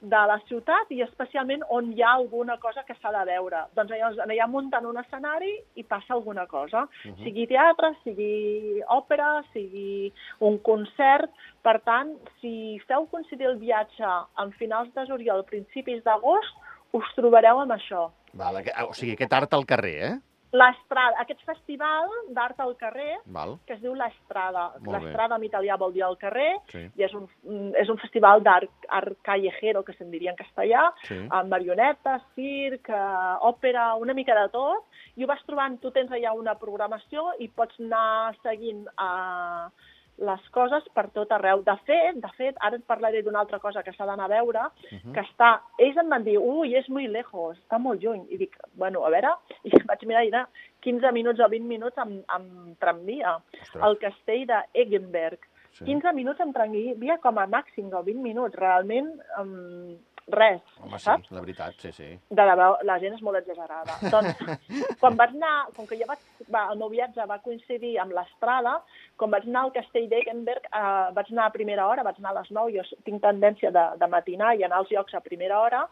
de 0.00 0.20
la 0.30 0.36
ciutat 0.46 0.90
i 0.94 1.00
especialment 1.02 1.64
on 1.74 1.90
hi 1.92 2.02
ha 2.02 2.12
alguna 2.14 2.56
cosa 2.62 2.84
que 2.86 2.94
s'ha 3.00 3.10
de 3.14 3.24
veure. 3.26 3.64
Doncs 3.74 3.90
llavors 3.90 4.20
allà 4.22 4.46
munten 4.46 4.86
un 4.86 5.00
escenari 5.02 5.50
i 5.74 5.84
passa 5.84 6.14
alguna 6.14 6.46
cosa, 6.46 6.82
uh 6.82 7.10
-huh. 7.10 7.24
sigui 7.24 7.46
teatre, 7.46 7.94
sigui 8.04 8.82
òpera, 8.86 9.42
sigui 9.52 10.12
un 10.38 10.58
concert. 10.58 11.30
Per 11.62 11.80
tant, 11.80 12.14
si 12.40 12.80
feu 12.86 13.06
coincidir 13.10 13.46
el 13.46 13.58
viatge 13.58 14.06
en 14.38 14.52
finals 14.52 14.94
de 14.94 15.06
juliol, 15.06 15.44
principis 15.44 16.02
d'agost, 16.04 16.54
us 16.92 17.14
trobareu 17.14 17.58
amb 17.60 17.72
això. 17.72 18.10
Val, 18.32 18.56
o 18.88 18.92
sigui, 18.92 19.12
aquest 19.12 19.32
art 19.32 19.52
al 19.52 19.66
carrer, 19.66 19.96
eh? 20.04 20.16
L'Estrada, 20.52 21.18
aquest 21.20 21.42
festival 21.44 22.08
d'art 22.32 22.58
al 22.64 22.74
carrer, 22.80 23.18
Val. 23.26 23.58
que 23.66 23.74
es 23.74 23.82
diu 23.82 23.92
l'Estrada. 23.94 24.70
L'Estrada 24.86 25.36
en 25.36 25.42
italià 25.44 25.76
vol 25.76 25.92
dir 25.92 26.02
al 26.06 26.16
carrer, 26.16 26.54
Sí. 26.72 26.90
i 26.96 27.02
és 27.04 27.12
un, 27.14 27.28
mm, 27.44 27.74
és 27.76 27.88
un 27.88 27.98
festival 27.98 28.42
d'art 28.42 28.70
art 28.88 29.18
callejero, 29.22 29.84
que 29.84 29.92
se'n 29.92 30.10
diria 30.10 30.30
en 30.30 30.36
castellà, 30.36 30.92
Sí. 31.02 31.18
amb 31.30 31.50
marionetes, 31.50 32.22
circ, 32.34 32.88
eh, 32.88 33.36
òpera, 33.42 33.94
una 34.00 34.14
mica 34.14 34.34
de 34.34 34.48
tot, 34.48 34.84
i 35.16 35.24
ho 35.24 35.26
vas 35.26 35.44
trobant, 35.44 35.78
tu 35.80 35.90
tens 35.90 36.10
allà 36.10 36.32
una 36.32 36.54
programació 36.54 37.34
i 37.40 37.48
pots 37.48 37.78
anar 37.80 38.34
seguint 38.42 38.86
eh, 38.86 39.68
les 40.18 40.48
coses 40.50 40.82
per 40.94 41.08
tot 41.14 41.30
arreu. 41.32 41.62
De 41.62 41.74
fet, 41.86 42.16
de 42.18 42.28
fet, 42.36 42.56
ara 42.60 42.76
et 42.76 42.84
parlaré 42.84 43.22
d'una 43.22 43.38
altra 43.40 43.60
cosa 43.62 43.82
que 43.82 43.92
s'ha 43.92 44.06
d'anar 44.06 44.24
a 44.26 44.28
veure, 44.28 44.64
Mhm. 44.92 45.12
que 45.14 45.20
està... 45.20 45.60
Ells 45.78 45.96
em 45.96 46.08
van 46.10 46.24
dir, 46.24 46.38
ui, 46.38 46.74
és 46.74 46.88
molt 46.88 47.08
lejos, 47.10 47.58
està 47.58 47.78
molt 47.78 48.02
lluny. 48.02 48.26
I 48.30 48.36
dic, 48.36 48.56
bueno, 48.74 49.04
a 49.06 49.10
veure, 49.10 49.30
i 49.64 49.70
vaig 49.86 50.02
mirar 50.06 50.24
i 50.24 50.28
era 50.28 50.48
15 50.82 51.12
minuts 51.12 51.40
o 51.40 51.48
20 51.48 51.66
minuts 51.66 51.98
amb, 51.98 52.24
amb 52.28 52.78
tramvia. 52.80 53.36
Ostres. 53.62 53.82
El 53.84 53.98
castell 53.98 54.46
d'Eggenberg. 54.46 55.38
Sí. 55.78 55.84
15 55.84 56.12
minuts 56.14 56.40
amb 56.40 56.54
tramvia 56.56 57.18
com 57.22 57.38
a 57.38 57.46
màxim, 57.46 57.92
o 57.94 58.02
20 58.02 58.18
minuts, 58.22 58.56
realment 58.58 59.12
um, 59.38 59.94
res, 60.28 60.60
Home, 60.82 60.98
sí, 60.98 61.04
saps? 61.04 61.30
la 61.32 61.40
veritat, 61.40 61.76
sí, 61.80 61.92
sí. 61.96 62.08
De 62.28 62.44
debò, 62.50 62.68
la 62.84 62.98
gent 63.02 63.16
és 63.16 63.22
molt 63.24 63.40
exagerada. 63.40 63.96
doncs, 64.12 64.42
quan 65.00 65.16
vaig 65.16 65.34
anar, 65.36 65.54
com 65.76 65.88
que 65.88 65.96
jo 66.00 66.08
vaig, 66.08 66.22
va, 66.52 66.66
el 66.72 66.80
meu 66.82 66.90
viatge 66.92 67.26
va 67.30 67.40
coincidir 67.44 67.94
amb 68.02 68.12
l'estrada, 68.16 68.78
quan 69.16 69.32
vaig 69.32 69.48
anar 69.48 69.64
al 69.66 69.74
castell 69.76 70.08
d'Eggenberg, 70.10 70.68
eh, 70.68 71.08
vaig 71.16 71.32
anar 71.32 71.48
a 71.48 71.54
primera 71.56 71.88
hora, 71.88 72.04
vaig 72.06 72.20
anar 72.20 72.34
a 72.34 72.38
les 72.40 72.52
9, 72.52 72.76
jo 72.76 73.02
tinc 73.08 73.22
tendència 73.24 73.72
de, 73.74 73.84
de 74.00 74.10
matinar 74.12 74.54
i 74.56 74.64
anar 74.66 74.82
als 74.82 74.92
llocs 74.94 75.16
a 75.16 75.24
primera 75.24 75.60
hora, 75.64 75.84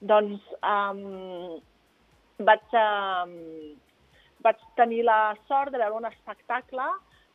doncs 0.00 0.42
um, 0.60 1.60
vaig, 2.44 2.76
um, 2.76 3.34
vaig 4.44 4.62
tenir 4.76 5.04
la 5.06 5.34
sort 5.48 5.72
de 5.72 5.80
veure 5.80 6.00
un 6.00 6.08
espectacle 6.10 6.88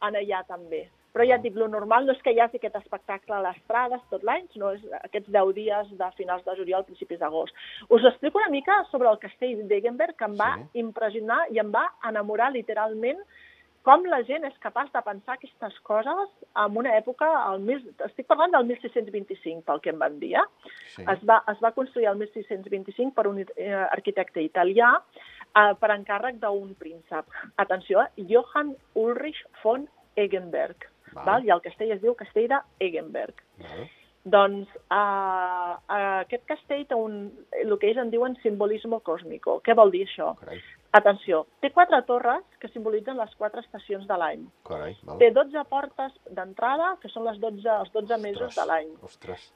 en 0.06 0.18
allà 0.20 0.44
també. 0.48 0.88
Però 1.13 1.25
ja 1.25 1.36
et 1.39 1.42
dic, 1.46 1.56
el 1.58 1.72
normal 1.72 2.06
no 2.06 2.13
és 2.13 2.22
que 2.22 2.32
hi 2.36 2.39
hagi 2.39 2.60
aquest 2.60 2.75
espectacle 2.80 3.36
a 3.36 3.42
les 3.42 3.58
Prades 3.68 4.01
tot 4.12 4.24
l'any, 4.24 4.46
sinó 4.54 4.72
és 4.75 4.82
aquests 5.01 5.30
10 5.34 5.54
dies 5.58 5.92
de 5.98 6.10
finals 6.18 6.46
de 6.46 6.56
juliol, 6.60 6.86
principis 6.86 7.20
d'agost. 7.20 7.56
Us 7.89 8.06
explico 8.06 8.38
una 8.39 8.54
mica 8.54 8.84
sobre 8.92 9.10
el 9.10 9.20
castell 9.20 9.68
d'Egenberg, 9.68 10.16
que 10.16 10.25
em 10.25 10.36
va 10.38 10.56
Sí. 10.58 10.80
impressionar 10.86 11.46
i 11.51 11.60
em 11.60 11.72
va 11.72 11.88
enamorar 12.08 12.51
literalment 12.51 13.20
com 13.82 14.04
la 14.06 14.22
gent 14.28 14.44
és 14.44 14.58
capaç 14.60 14.92
de 14.92 15.01
pensar 15.01 15.38
aquestes 15.38 15.78
coses 15.88 16.30
en 16.56 16.78
una 16.78 16.92
època, 16.98 17.25
al 17.25 17.62
mil, 17.63 17.80
estic 18.06 18.28
parlant 18.28 18.51
del 18.51 18.66
1625, 18.68 19.63
pel 19.66 19.80
que 19.82 19.89
em 19.94 20.00
van 20.01 20.20
dir, 20.20 20.36
eh? 20.36 20.44
sí. 20.96 21.06
Es, 21.08 21.24
va, 21.25 21.39
es 21.48 21.62
va 21.63 21.72
construir 21.72 22.10
el 22.12 22.18
1625 22.20 23.13
per 23.16 23.28
un 23.28 23.39
eh, 23.39 23.72
arquitecte 23.74 24.44
italià 24.44 24.92
eh, 25.00 25.74
per 25.80 25.92
encàrrec 25.96 26.42
d'un 26.44 26.75
príncep. 26.75 27.25
Atenció, 27.56 28.04
eh? 28.04 28.28
Johann 28.30 28.75
Ulrich 28.96 29.42
von 29.63 29.88
Egenberg. 30.16 30.89
Val. 31.13 31.25
Val. 31.25 31.48
I 31.48 31.56
el 31.56 31.63
castell 31.66 31.96
es 31.96 32.04
diu 32.04 32.18
Castell 32.20 32.50
d'Egenberg. 32.51 33.46
Val. 33.63 33.88
Doncs 34.30 34.68
uh, 34.92 35.78
aquest 35.96 36.44
castell 36.50 36.84
té 36.89 36.98
un, 36.98 37.30
el 37.56 37.72
que 37.80 37.88
ells 37.89 38.01
en 38.01 38.12
diuen 38.12 38.36
simbolisme 38.44 39.00
còsmico. 39.08 39.62
Què 39.66 39.75
vol 39.80 39.94
dir 39.96 40.04
això? 40.06 40.34
Carai. 40.42 40.60
Atenció, 40.98 41.44
té 41.62 41.70
quatre 41.70 42.00
torres 42.08 42.46
que 42.62 42.68
simbolitzen 42.74 43.18
les 43.20 43.34
quatre 43.38 43.62
estacions 43.62 44.08
de 44.10 44.16
l'any. 44.18 44.48
Té 45.22 45.30
12 45.36 45.62
portes 45.70 46.16
d'entrada, 46.34 46.96
que 47.01 47.12
són 47.13 47.28
les 47.30 47.38
12, 47.42 47.68
els 47.75 47.92
12 47.94 48.18
mesos 48.24 48.48
Ostres, 48.48 48.58
de 48.58 48.66
l'any. 48.72 48.89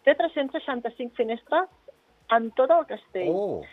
Té 0.06 0.14
365 0.20 1.18
finestres 1.18 1.72
en 2.38 2.52
tot 2.60 2.70
el 2.78 2.86
castell. 2.92 3.34
Oh, 3.34 3.64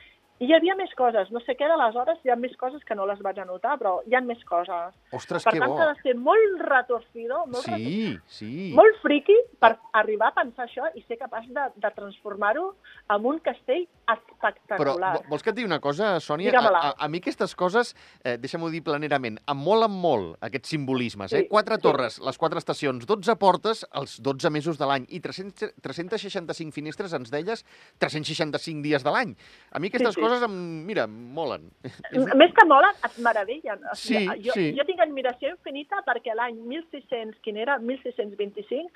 I 0.41 0.47
hi 0.49 0.55
havia 0.57 0.73
més 0.75 0.89
coses. 0.97 1.29
No 1.31 1.41
sé 1.45 1.53
què 1.55 1.67
d'aleshores, 1.69 2.19
hi 2.25 2.31
ha 2.33 2.37
més 2.41 2.55
coses 2.57 2.81
que 2.89 2.95
no 2.97 3.05
les 3.07 3.19
vaig 3.21 3.37
anotar, 3.43 3.75
però 3.79 3.99
hi 4.09 4.15
ha 4.17 4.21
més 4.25 4.41
coses. 4.49 4.95
ostres, 5.13 5.45
Per 5.45 5.53
que 5.53 5.59
tant, 5.61 5.69
bo. 5.71 5.77
s'ha 5.77 5.89
de 5.93 6.01
ser 6.03 6.15
molt 6.17 6.63
retorcido, 6.65 7.43
molt, 7.47 7.65
Sí, 7.67 8.17
sí. 8.27 8.73
molt 8.75 8.97
friqui 9.03 9.37
per 9.61 9.75
arribar 9.93 10.29
a 10.33 10.35
pensar 10.41 10.65
això 10.67 10.89
i 10.97 11.03
ser 11.07 11.19
capaç 11.19 11.45
de, 11.53 11.67
de 11.77 11.91
transformar-ho 11.95 12.75
en 13.11 13.27
un 13.27 13.39
castell 13.41 13.87
Però 14.11 14.17
espectacular. 14.17 15.13
vo- 15.19 15.25
vols 15.29 15.43
que 15.43 15.51
et 15.51 15.57
digui 15.57 15.67
una 15.69 15.79
cosa, 15.79 16.17
Sònia? 16.21 16.51
A, 16.57 16.71
a, 16.89 16.95
a 17.05 17.09
mi 17.09 17.19
aquestes 17.21 17.55
coses, 17.55 17.95
eh, 18.25 18.39
deixa'm-ho 18.41 18.71
dir 18.73 18.81
planerament, 18.83 19.37
em 19.47 19.57
molen 19.61 19.91
molt 19.93 20.39
aquests 20.41 20.71
simbolismes. 20.73 21.33
Eh? 21.33 21.43
Sí, 21.45 21.49
Quatre 21.53 21.77
sí. 21.77 21.83
torres, 21.83 22.19
les 22.19 22.39
quatre 22.39 22.59
estacions, 22.59 23.05
12 23.07 23.37
portes, 23.37 23.85
els 23.93 24.17
12 24.23 24.51
mesos 24.51 24.79
de 24.81 24.87
l'any 24.89 25.05
i 25.11 25.21
300, 25.21 25.75
365 25.85 26.73
finestres, 26.73 27.13
ens 27.13 27.31
deies, 27.31 27.63
365 28.01 28.83
dies 28.83 29.05
de 29.05 29.11
l'any. 29.11 29.37
A 29.71 29.79
mi 29.79 29.89
aquestes 29.93 30.15
sí. 30.15 30.21
coses, 30.21 30.30
em, 30.47 30.57
mira, 30.87 31.07
em 31.09 31.17
molen. 31.37 31.69
Més 32.41 32.55
que 32.57 32.67
molen, 32.69 32.97
et 33.09 33.19
meravellen. 33.19 33.85
O 33.93 33.97
Sí, 33.99 34.23
jo, 34.45 34.55
sí. 34.57 34.71
jo 34.79 34.87
tinc 34.89 35.03
admiració 35.05 35.53
infinita 35.55 36.03
perquè 36.07 36.37
l'any 36.37 36.61
1600, 36.73 37.41
quin 37.45 37.61
era? 37.61 37.79
1625, 37.79 38.91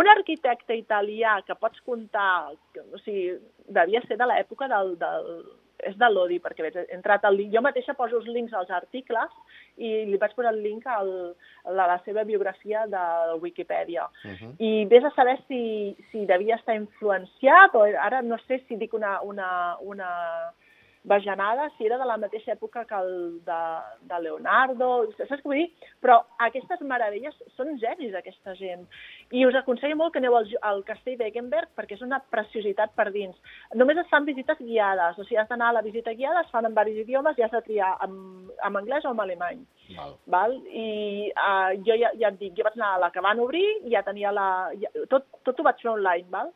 un 0.00 0.08
arquitecte 0.08 0.76
italià 0.78 1.40
que 1.46 1.56
pots 1.58 1.80
comptar, 1.86 2.54
que, 2.74 2.84
o 2.94 3.00
sigui, 3.04 3.38
devia 3.68 4.02
ser 4.06 4.20
de 4.20 4.28
l'època 4.30 4.68
del, 4.70 4.94
del, 5.00 5.32
és 5.86 5.96
de 5.98 6.08
l'Odi, 6.10 6.38
perquè 6.42 6.68
he 6.68 6.84
entrat 6.94 7.24
al 7.24 7.36
link. 7.38 7.52
Jo 7.54 7.62
mateixa 7.64 7.94
poso 7.98 8.20
els 8.20 8.28
links 8.30 8.54
als 8.56 8.70
articles 8.74 9.32
i 9.80 9.90
li 10.10 10.18
vaig 10.20 10.34
posar 10.36 10.52
el 10.54 10.62
link 10.64 10.86
al, 10.90 11.10
a 11.64 11.74
la 11.78 11.98
seva 12.04 12.24
biografia 12.28 12.86
de 12.90 13.04
Wikipedia. 13.40 14.08
Uh 14.24 14.30
-huh. 14.30 14.52
I 14.58 14.86
vés 14.86 15.04
a 15.04 15.14
saber 15.16 15.38
si, 15.48 15.96
si 16.10 16.26
devia 16.26 16.56
estar 16.56 16.74
influenciat, 16.74 17.74
o 17.74 17.82
ara 17.82 18.22
no 18.22 18.38
sé 18.46 18.62
si 18.68 18.76
dic 18.76 18.94
una, 18.94 19.20
una, 19.22 19.76
una 19.80 20.52
bajanada, 21.02 21.70
si 21.76 21.86
era 21.86 21.96
de 21.98 22.04
la 22.04 22.18
mateixa 22.20 22.52
època 22.52 22.84
que 22.84 22.94
el 22.94 23.40
de, 23.46 23.60
de 24.10 24.18
Leonardo, 24.20 24.90
saps 25.16 25.40
què 25.40 25.48
vull 25.48 25.60
dir? 25.62 25.68
Però 26.04 26.18
aquestes 26.44 26.82
meravelles 26.84 27.36
són 27.56 27.72
genis, 27.80 28.14
aquesta 28.14 28.54
gent. 28.58 28.84
I 29.32 29.46
us 29.48 29.56
aconsello 29.56 29.96
molt 29.96 30.12
que 30.12 30.20
aneu 30.20 30.36
al, 30.36 30.48
al 30.68 30.82
castell 30.84 31.16
d'Eggenberg 31.20 31.72
perquè 31.78 31.96
és 31.96 32.04
una 32.04 32.20
preciositat 32.34 32.92
per 32.98 33.08
dins. 33.14 33.36
Només 33.80 34.02
es 34.02 34.10
fan 34.12 34.28
visites 34.28 34.60
guiades, 34.60 35.16
o 35.16 35.24
sigui, 35.24 35.40
has 35.40 35.48
d'anar 35.48 35.72
a 35.72 35.78
la 35.78 35.84
visita 35.86 36.12
guiada, 36.12 36.44
es 36.44 36.52
fan 36.52 36.68
en 36.68 36.76
diversos 36.76 37.04
idiomes 37.06 37.38
i 37.38 37.46
has 37.46 37.54
de 37.56 37.64
triar 37.64 37.94
en, 38.04 38.16
en 38.60 38.80
anglès 38.82 39.06
o 39.06 39.14
en 39.14 39.24
alemany. 39.24 39.64
Val. 39.96 40.16
Val? 40.36 40.58
I 40.68 40.88
uh, 41.32 41.70
jo 41.86 41.96
ja, 41.96 42.12
ja 42.20 42.28
et 42.28 42.40
dic, 42.42 42.56
jo 42.58 42.66
vaig 42.66 42.76
anar 42.76 42.94
a 42.96 43.04
la 43.06 43.12
que 43.14 43.24
van 43.24 43.40
obrir 43.40 43.66
i 43.86 43.94
ja 43.96 44.04
tenia 44.06 44.34
la... 44.36 44.48
Ja, 44.80 44.92
tot, 45.08 45.26
tot 45.48 45.58
ho 45.58 45.66
vaig 45.66 45.80
fer 45.80 45.94
online, 45.94 46.28
val? 46.30 46.52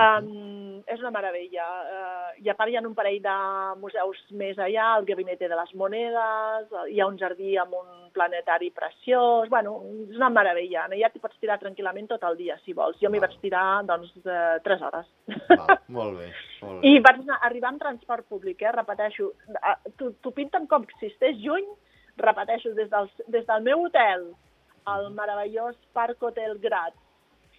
Um, 0.00 0.82
és 0.88 1.00
una 1.00 1.10
meravella. 1.12 1.66
Uh, 1.86 2.28
I 2.40 2.48
a 2.50 2.54
part 2.56 2.70
hi 2.72 2.76
ha 2.78 2.82
un 2.82 2.94
parell 2.96 3.20
de 3.22 3.34
museus 3.80 4.20
més 4.40 4.58
allà, 4.58 4.94
el 4.98 5.06
Gabinete 5.08 5.48
de 5.50 5.58
les 5.58 5.72
Monedes, 5.76 6.70
hi 6.88 7.00
ha 7.00 7.08
un 7.10 7.18
jardí 7.20 7.56
amb 7.60 7.74
un 7.76 8.08
planetari 8.14 8.70
preciós, 8.74 9.48
bueno, 9.52 9.76
és 10.08 10.16
una 10.16 10.30
meravella. 10.32 10.86
Ja 10.98 11.10
t'hi 11.12 11.22
pots 11.22 11.38
tirar 11.42 11.60
tranquil·lament 11.60 12.08
tot 12.10 12.24
el 12.26 12.38
dia, 12.40 12.56
si 12.64 12.74
vols. 12.76 12.98
Jo 13.02 13.10
m'hi 13.12 13.20
vaig 13.22 13.36
tirar, 13.42 13.82
doncs, 13.88 14.14
de 14.24 14.38
3 14.66 14.86
hores. 14.88 15.10
Val. 15.52 15.76
Molt 15.98 16.18
bé, 16.18 16.30
molt 16.62 16.80
bé. 16.80 16.90
I 16.94 17.02
vaig 17.04 17.20
anar, 17.22 17.38
arribar 17.46 17.72
amb 17.72 17.82
transport 17.82 18.26
públic, 18.30 18.62
eh? 18.62 18.72
repeteixo. 18.74 19.32
Ah, 19.60 19.76
T'ho 20.00 20.32
pinten 20.34 20.66
com 20.70 20.86
si 20.98 21.10
estés 21.10 21.38
juny, 21.42 21.66
repeteixo, 22.20 22.72
des 22.78 22.90
del, 22.90 23.10
des 23.28 23.46
del 23.46 23.62
meu 23.66 23.84
hotel, 23.86 24.30
al 24.90 25.10
meravellós 25.14 25.76
Parc 25.94 26.22
Hotel 26.22 26.56
Graz, 26.62 26.96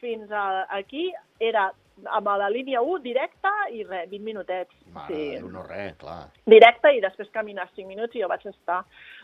fins 0.02 0.32
a, 0.34 0.66
aquí, 0.74 1.12
era 1.40 1.70
amb 2.06 2.28
la 2.28 2.50
línia 2.50 2.82
1 2.82 3.00
directa 3.04 3.52
i 3.72 3.84
res, 3.84 4.10
20 4.10 4.24
minutets. 4.24 4.74
Mare 4.94 5.14
de 5.14 5.40
Déu, 5.40 5.50
no 5.50 5.64
res, 5.64 5.96
clar. 5.98 6.30
Directe 6.46 6.94
i 6.98 7.02
després 7.02 7.30
caminar 7.32 7.68
5 7.76 7.88
minuts 7.88 8.16
i 8.16 8.22
jo 8.22 8.28
vaig 8.28 8.46
estar. 8.46 8.84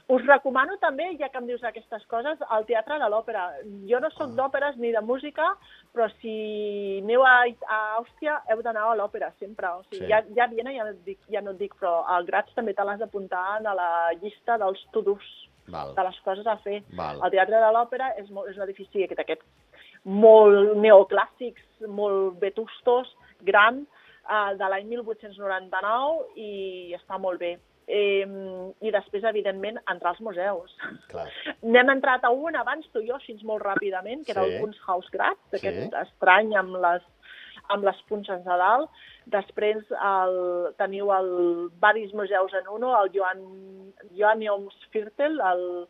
Us 0.10 0.24
recomano 0.26 0.78
també, 0.80 1.18
ja 1.20 1.28
que 1.30 1.38
em 1.38 1.48
dius 1.48 1.64
aquestes 1.64 2.06
coses, 2.08 2.40
el 2.56 2.66
Teatre 2.66 2.98
de 3.00 3.10
l'Òpera. 3.12 3.48
Jo 3.90 4.00
no 4.00 4.10
sóc 4.12 4.30
Ah. 4.30 4.36
d'òperes 4.38 4.78
ni 4.78 4.92
de 4.92 5.02
música, 5.02 5.44
però 5.94 6.08
si 6.22 7.00
aneu 7.04 7.24
a, 7.26 7.44
a 7.68 7.80
Àustria 8.00 8.42
heu 8.50 8.62
d'anar 8.62 8.86
a 8.92 8.96
l'òpera 8.96 9.32
sempre. 9.40 9.68
O 9.68 9.84
sigui, 9.90 10.06
Sí. 10.06 10.08
ja, 10.08 10.22
ja 10.36 10.44
a 10.46 10.48
Viena 10.48 10.72
ja 10.72 10.84
no, 10.86 10.92
et 10.92 11.04
dic, 11.04 11.20
ja 11.30 11.42
no 11.42 11.52
et 11.52 11.58
dic, 11.58 11.76
però 11.80 12.06
al 12.08 12.26
Graz 12.26 12.48
també 12.56 12.74
te 12.74 12.84
l'has 12.84 13.00
d'apuntar 13.00 13.60
a 13.66 13.74
la 13.74 13.90
llista 14.22 14.58
dels 14.58 14.80
to-dos, 14.94 15.24
Val, 15.68 15.94
de 15.96 16.04
les 16.04 16.20
coses 16.24 16.48
a 16.48 16.56
fer. 16.64 16.82
val. 16.96 17.20
El 17.26 17.32
Teatre 17.32 17.60
de 17.60 17.72
l'Òpera 17.76 18.14
és, 18.18 18.30
molt, 18.32 18.48
és 18.50 18.56
un 18.56 18.64
edifici 18.64 19.04
aquest, 19.04 19.20
aquest 19.20 19.42
molt 20.08 20.76
neoclàssics, 20.80 21.64
molt 21.92 22.40
vetustos, 22.42 23.10
gran, 23.46 23.84
eh, 24.28 24.54
de 24.58 24.70
l'any 24.72 24.88
1899 24.88 26.30
i 26.40 26.52
està 26.98 27.20
molt 27.20 27.40
bé. 27.40 27.58
Eh, 27.88 28.26
I 28.84 28.92
després, 28.92 29.24
evidentment, 29.24 29.78
entrar 29.88 30.12
als 30.12 30.20
museus. 30.20 30.74
Clar. 31.08 31.28
N'hem 31.64 31.92
entrat 31.94 32.26
a 32.28 32.32
un 32.36 32.56
abans, 32.60 32.88
tu 32.92 33.00
i 33.00 33.08
jo, 33.08 33.16
així 33.16 33.38
molt 33.48 33.64
ràpidament, 33.64 34.26
que 34.26 34.34
era 34.36 34.44
Sí. 34.44 34.56
el 34.58 34.62
Kunsthaus 34.66 35.08
Graz, 35.14 35.38
aquest 35.54 35.78
Sí. 35.86 35.96
estrany 36.02 36.56
amb 36.60 36.76
les, 36.84 37.04
amb 37.70 37.84
les 37.88 38.02
punxes 38.10 38.44
de 38.44 38.58
dalt. 38.60 38.90
Després 39.28 39.84
el, 39.92 40.74
teniu 40.78 41.12
el, 41.16 41.32
varis 41.80 42.14
museus 42.14 42.54
en 42.60 42.68
uno, 42.68 42.92
el 43.02 43.10
Joan, 43.16 43.94
Joanneums 44.18 44.76
Viertel, 44.92 45.40
el, 45.40 45.88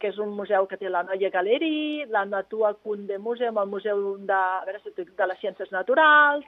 que 0.00 0.08
és 0.10 0.18
un 0.18 0.34
museu 0.36 0.66
que 0.68 0.76
té 0.76 0.90
la 0.90 1.02
Noia 1.06 1.30
Galeri, 1.30 2.04
la 2.12 2.24
Natura 2.28 2.74
Kunde 2.74 3.18
Museum, 3.18 3.58
el 3.62 3.70
Museu 3.70 4.16
de, 4.18 4.34
a 4.34 4.64
veure 4.66 4.80
de 5.16 5.26
les 5.30 5.38
Ciències 5.40 5.70
Naturals, 5.72 6.44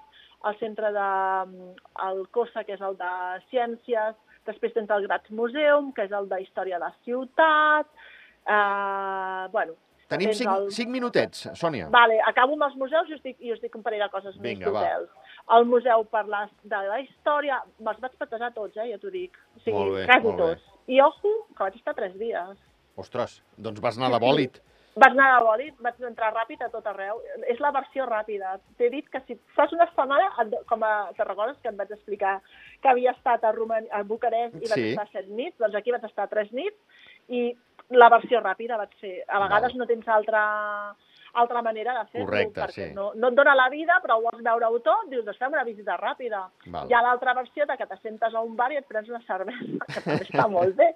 el 0.46 0.59
centre 0.61 0.90
de 0.92 1.06
el 2.09 2.26
COSA, 2.35 2.64
que 2.64 2.74
és 2.76 2.80
el 2.85 2.96
de 2.98 3.12
Ciències, 3.50 4.14
després 4.46 4.74
tens 4.74 4.90
el 4.90 5.06
Graz 5.09 5.30
Museum, 5.30 5.92
que 5.96 6.04
és 6.04 6.12
el 6.12 6.28
de 6.28 6.40
Història 6.42 6.78
de 6.78 6.85
la 6.85 6.92
Ciutat, 7.04 7.87
eh, 8.46 9.48
bueno, 9.52 9.74
Tenim 10.09 10.30
cinc, 10.38 10.48
el- 10.52 10.68
cinc 10.70 10.88
minutets, 10.94 11.48
Sònia. 11.59 11.88
Vale, 11.90 12.20
acabo 12.22 12.52
amb 12.54 12.62
els 12.62 12.76
museus 12.78 13.09
i 13.11 13.14
us 13.16 13.22
dic, 13.24 13.40
i 13.42 13.50
us 13.52 13.61
dic 13.61 13.74
un 13.74 13.82
parell 13.82 14.04
de 14.04 14.09
coses 14.12 14.37
Vinga, 14.38 14.70
més 14.70 14.72
d'hotels. 14.72 15.11
El 15.56 15.64
museu 15.66 16.04
per 16.04 16.26
la, 16.30 16.44
de 16.62 16.76
la 16.76 17.00
història, 17.00 17.59
me'ls 17.80 17.98
vaig 18.00 18.12
patejar 18.18 18.52
tots, 18.54 18.76
eh, 18.76 18.87
ja 18.92 18.98
t'ho 19.02 19.11
dic. 19.11 19.35
O 19.56 19.61
sigui, 19.64 19.74
Molt 19.76 19.94
bé, 19.96 20.04
quasi 20.06 20.26
molt 20.28 20.37
bé. 20.37 20.46
tots. 20.46 20.62
I 20.87 21.00
ojo, 21.00 21.32
que 21.56 21.59
vaig 21.64 21.74
estar 21.74 21.94
tres 21.94 22.14
dies. 22.18 22.56
Ostres, 22.96 23.42
doncs 23.56 23.80
vas 23.85 23.98
anar 23.98 24.11
de 24.14 24.18
bòlit. 24.22 24.61
Vaig 24.96 25.12
anar 25.12 25.26
a 25.37 25.40
bòlit, 25.44 25.74
vaig 25.85 25.98
entrar 26.09 26.30
ràpid 26.32 26.62
a 26.64 26.70
tot 26.72 26.87
arreu. 26.88 27.18
És 27.52 27.59
la 27.61 27.70
versió 27.70 28.06
ràpida. 28.09 28.54
T'he 28.78 28.88
dit 28.88 29.09
que 29.12 29.20
si 29.26 29.35
fas 29.54 29.72
una 29.76 29.85
setmana, 29.90 30.30
et- 30.40 30.54
com 30.66 30.82
a, 30.82 31.11
te 31.16 31.24
recordes 31.24 31.59
que 31.62 31.68
et 31.68 31.76
vaig 31.76 31.90
explicar 31.92 32.40
que 32.80 32.88
havia 32.88 33.11
estat 33.12 33.44
a, 33.44 33.52
Roman, 33.52 33.85
a 33.92 34.02
Bucarest 34.02 34.54
i 34.54 34.68
vaig 34.70 34.74
Sí. 34.80 34.88
estar 34.94 35.09
set 35.12 35.28
nits? 35.28 35.59
Doncs 35.59 35.74
aquí 35.74 35.92
vaig 35.92 36.04
estar 36.04 36.28
tres 36.28 36.50
nits 36.52 36.76
i 37.28 37.54
la 37.90 38.09
versió 38.09 38.40
ràpida 38.40 38.78
vaig 38.78 38.96
ser. 39.00 39.22
A 39.28 39.38
vegades 39.38 39.72
Val. 39.72 39.78
no 39.78 39.87
tens 39.87 40.09
altra, 40.09 40.96
altra 41.42 41.62
manera 41.62 41.94
de 41.99 42.05
fer-ho, 42.12 42.27
perquè 42.57 42.72
sí. 42.75 42.87
no, 42.96 43.11
no 43.14 43.31
et 43.31 43.37
dona 43.38 43.55
la 43.59 43.68
vida, 43.72 43.99
però 44.05 44.18
vols 44.25 44.42
veure-ho 44.44 44.81
tot, 44.85 45.07
dius, 45.12 45.25
doncs 45.27 45.40
fem 45.40 45.55
una 45.55 45.64
visita 45.68 45.99
ràpida. 46.01 46.42
Val. 46.66 46.88
Hi 46.88 46.96
ha 46.96 47.03
l'altra 47.05 47.35
versió 47.38 47.66
de 47.68 47.77
que 47.79 47.88
t'assentes 47.90 48.35
a 48.35 48.42
un 48.44 48.57
bar 48.59 48.70
i 48.72 48.81
et 48.81 48.88
prens 48.88 49.11
una 49.12 49.22
cervesa, 49.29 49.88
que 49.92 50.03
també 50.05 50.27
està 50.27 50.46
molt 50.53 50.77
bé. 50.79 50.92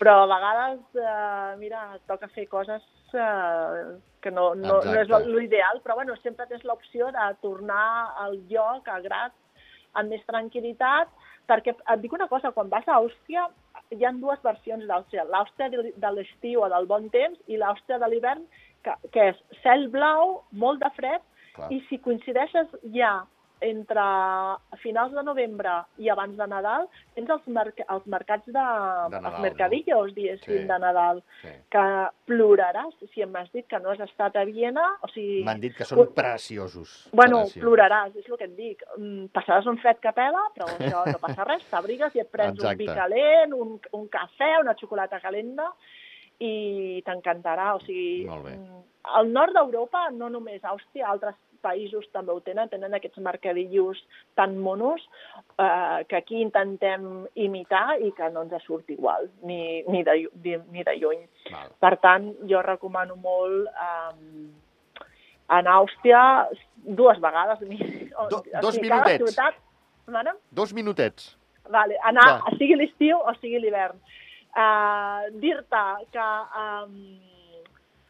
Però 0.00 0.16
a 0.22 0.28
vegades, 0.32 0.82
eh, 1.00 1.52
mira, 1.60 1.86
toca 2.10 2.28
fer 2.32 2.46
coses 2.52 2.84
eh, 3.14 3.96
que 4.24 4.32
no, 4.34 4.50
no, 4.58 4.80
no 4.84 4.96
és 5.00 5.12
l'ideal, 5.28 5.82
però 5.84 5.98
bueno, 6.00 6.16
sempre 6.22 6.48
tens 6.50 6.64
l'opció 6.66 7.12
de 7.14 7.28
tornar 7.44 8.16
al 8.24 8.40
lloc, 8.50 8.88
a 8.88 9.00
Graz, 9.04 9.36
amb 9.96 10.12
més 10.12 10.24
tranquil·litat, 10.28 11.12
perquè 11.46 11.76
et 11.76 12.02
dic 12.02 12.12
una 12.12 12.28
cosa, 12.28 12.52
quan 12.52 12.68
vas 12.72 12.88
a 12.88 12.98
Àustria 12.98 13.46
hi 13.94 14.02
ha 14.04 14.12
dues 14.18 14.40
versions 14.42 14.86
d'Àustria, 14.88 15.24
l'Àustria 15.30 15.68
de 15.70 15.92
de 16.02 16.10
l'estiu 16.16 16.64
o 16.64 16.68
del 16.72 16.88
bon 16.90 17.06
temps 17.14 17.38
i 17.46 17.58
l'Àustria 17.60 18.00
de 18.02 18.08
l'hivern, 18.10 18.42
que, 18.86 18.96
que 19.14 19.28
és 19.34 19.44
cel 19.64 19.88
blau, 19.92 20.38
molt 20.52 20.80
de 20.84 20.92
fred, 20.98 21.22
Clar. 21.56 21.72
i 21.74 21.82
si 21.90 21.98
coincideixes 22.04 22.70
ja 22.94 23.16
entre 23.64 24.02
finals 24.82 25.14
de 25.16 25.22
novembre 25.24 25.70
i 26.04 26.10
abans 26.12 26.34
de 26.36 26.44
Nadal, 26.46 26.84
tens 27.16 27.30
els, 27.32 27.46
merc 27.48 27.78
els 27.88 28.04
mercats 28.12 28.44
de, 28.44 28.52
De 28.52 28.60
Nadal, 29.16 29.30
els 29.30 29.38
mercadillos, 29.46 30.10
diguéssim, 30.12 30.58
Sí. 30.58 30.66
de 30.68 30.76
Nadal, 30.82 31.22
Sí. 31.40 31.54
que 31.72 31.84
ploraràs 32.28 32.92
si 33.14 33.22
em 33.24 33.34
has 33.40 33.48
dit 33.56 33.64
que 33.66 33.80
no 33.80 33.94
has 33.94 34.00
estat 34.04 34.36
a 34.36 34.44
Viena, 34.44 34.84
o 35.00 35.08
sigui... 35.08 35.42
M'han 35.48 35.62
dit 35.64 35.74
que 35.74 35.88
són 35.88 36.12
preciosos. 36.12 37.08
Bueno, 37.16 37.44
preciosos. 37.46 37.62
ploraràs, 37.64 38.14
és 38.20 38.28
el 38.28 38.36
que 38.36 38.44
et 38.50 38.56
dic. 38.60 38.84
Mm, 38.98 39.24
Passaràs 39.32 39.66
un 39.72 39.78
fred 39.80 40.04
que 40.04 40.12
pela, 40.12 40.44
però 40.54 40.68
això 40.76 41.06
no 41.10 41.18
passa 41.24 41.44
res, 41.48 41.64
t'abrigues 41.72 42.14
i 42.14 42.20
et 42.20 42.30
prens 42.30 42.58
Exacte. 42.60 42.74
un 42.74 42.78
vi 42.84 42.86
calent, 42.92 43.54
un, 43.54 43.80
un 43.92 44.06
cafè, 44.12 44.58
una 44.60 44.76
xocolata 44.76 45.18
calenta, 45.18 45.72
i 46.38 47.02
t'encantarà. 47.06 47.74
O 47.76 47.80
sigui, 47.80 48.26
Molt 48.28 48.44
bé. 48.44 48.52
mm, 48.58 48.75
al 49.14 49.32
nord 49.32 49.52
d'Europa, 49.54 50.10
no 50.10 50.28
només 50.28 50.64
Àustria, 50.64 51.08
altres 51.08 51.34
països 51.62 52.04
també 52.12 52.30
ho 52.32 52.40
tenen, 52.40 52.68
tenen 52.68 52.94
aquests 52.94 53.18
mercadillos 53.18 53.98
tan 54.38 54.58
monos 54.62 55.02
eh, 55.58 56.04
que 56.08 56.16
aquí 56.16 56.40
intentem 56.42 57.26
imitar 57.34 57.98
i 58.00 58.12
que 58.14 58.28
no 58.30 58.42
ens 58.44 58.62
surt 58.66 58.90
igual, 58.90 59.26
ni, 59.42 59.82
ni, 59.88 60.02
de, 60.06 60.28
ni, 60.44 60.56
ni 60.70 60.84
de 60.86 60.94
lluny. 61.00 61.24
Val. 61.50 61.72
Per 61.80 61.96
tant, 62.04 62.28
jo 62.46 62.62
recomano 62.62 63.16
molt 63.16 63.66
eh, 63.66 65.06
en 65.58 65.66
Àustria 65.66 66.48
dues 66.84 67.18
vegades. 67.20 67.58
o- 67.62 68.28
Do- 68.28 68.44
o 68.44 68.60
dos 68.62 68.74
sigui, 68.74 68.88
cada 68.88 69.02
minutets. 69.04 69.34
Ciutat? 69.34 69.54
Dos 70.50 70.72
minutets. 70.72 71.36
Vale, 71.68 71.96
anar, 72.04 72.42
Va. 72.44 72.50
sigui 72.58 72.76
l'estiu 72.78 73.18
o 73.18 73.34
sigui 73.40 73.58
l'hivern. 73.58 73.98
Uh, 74.56 75.26
Dir-te 75.42 75.80
que 76.14 76.26
um, 76.56 76.94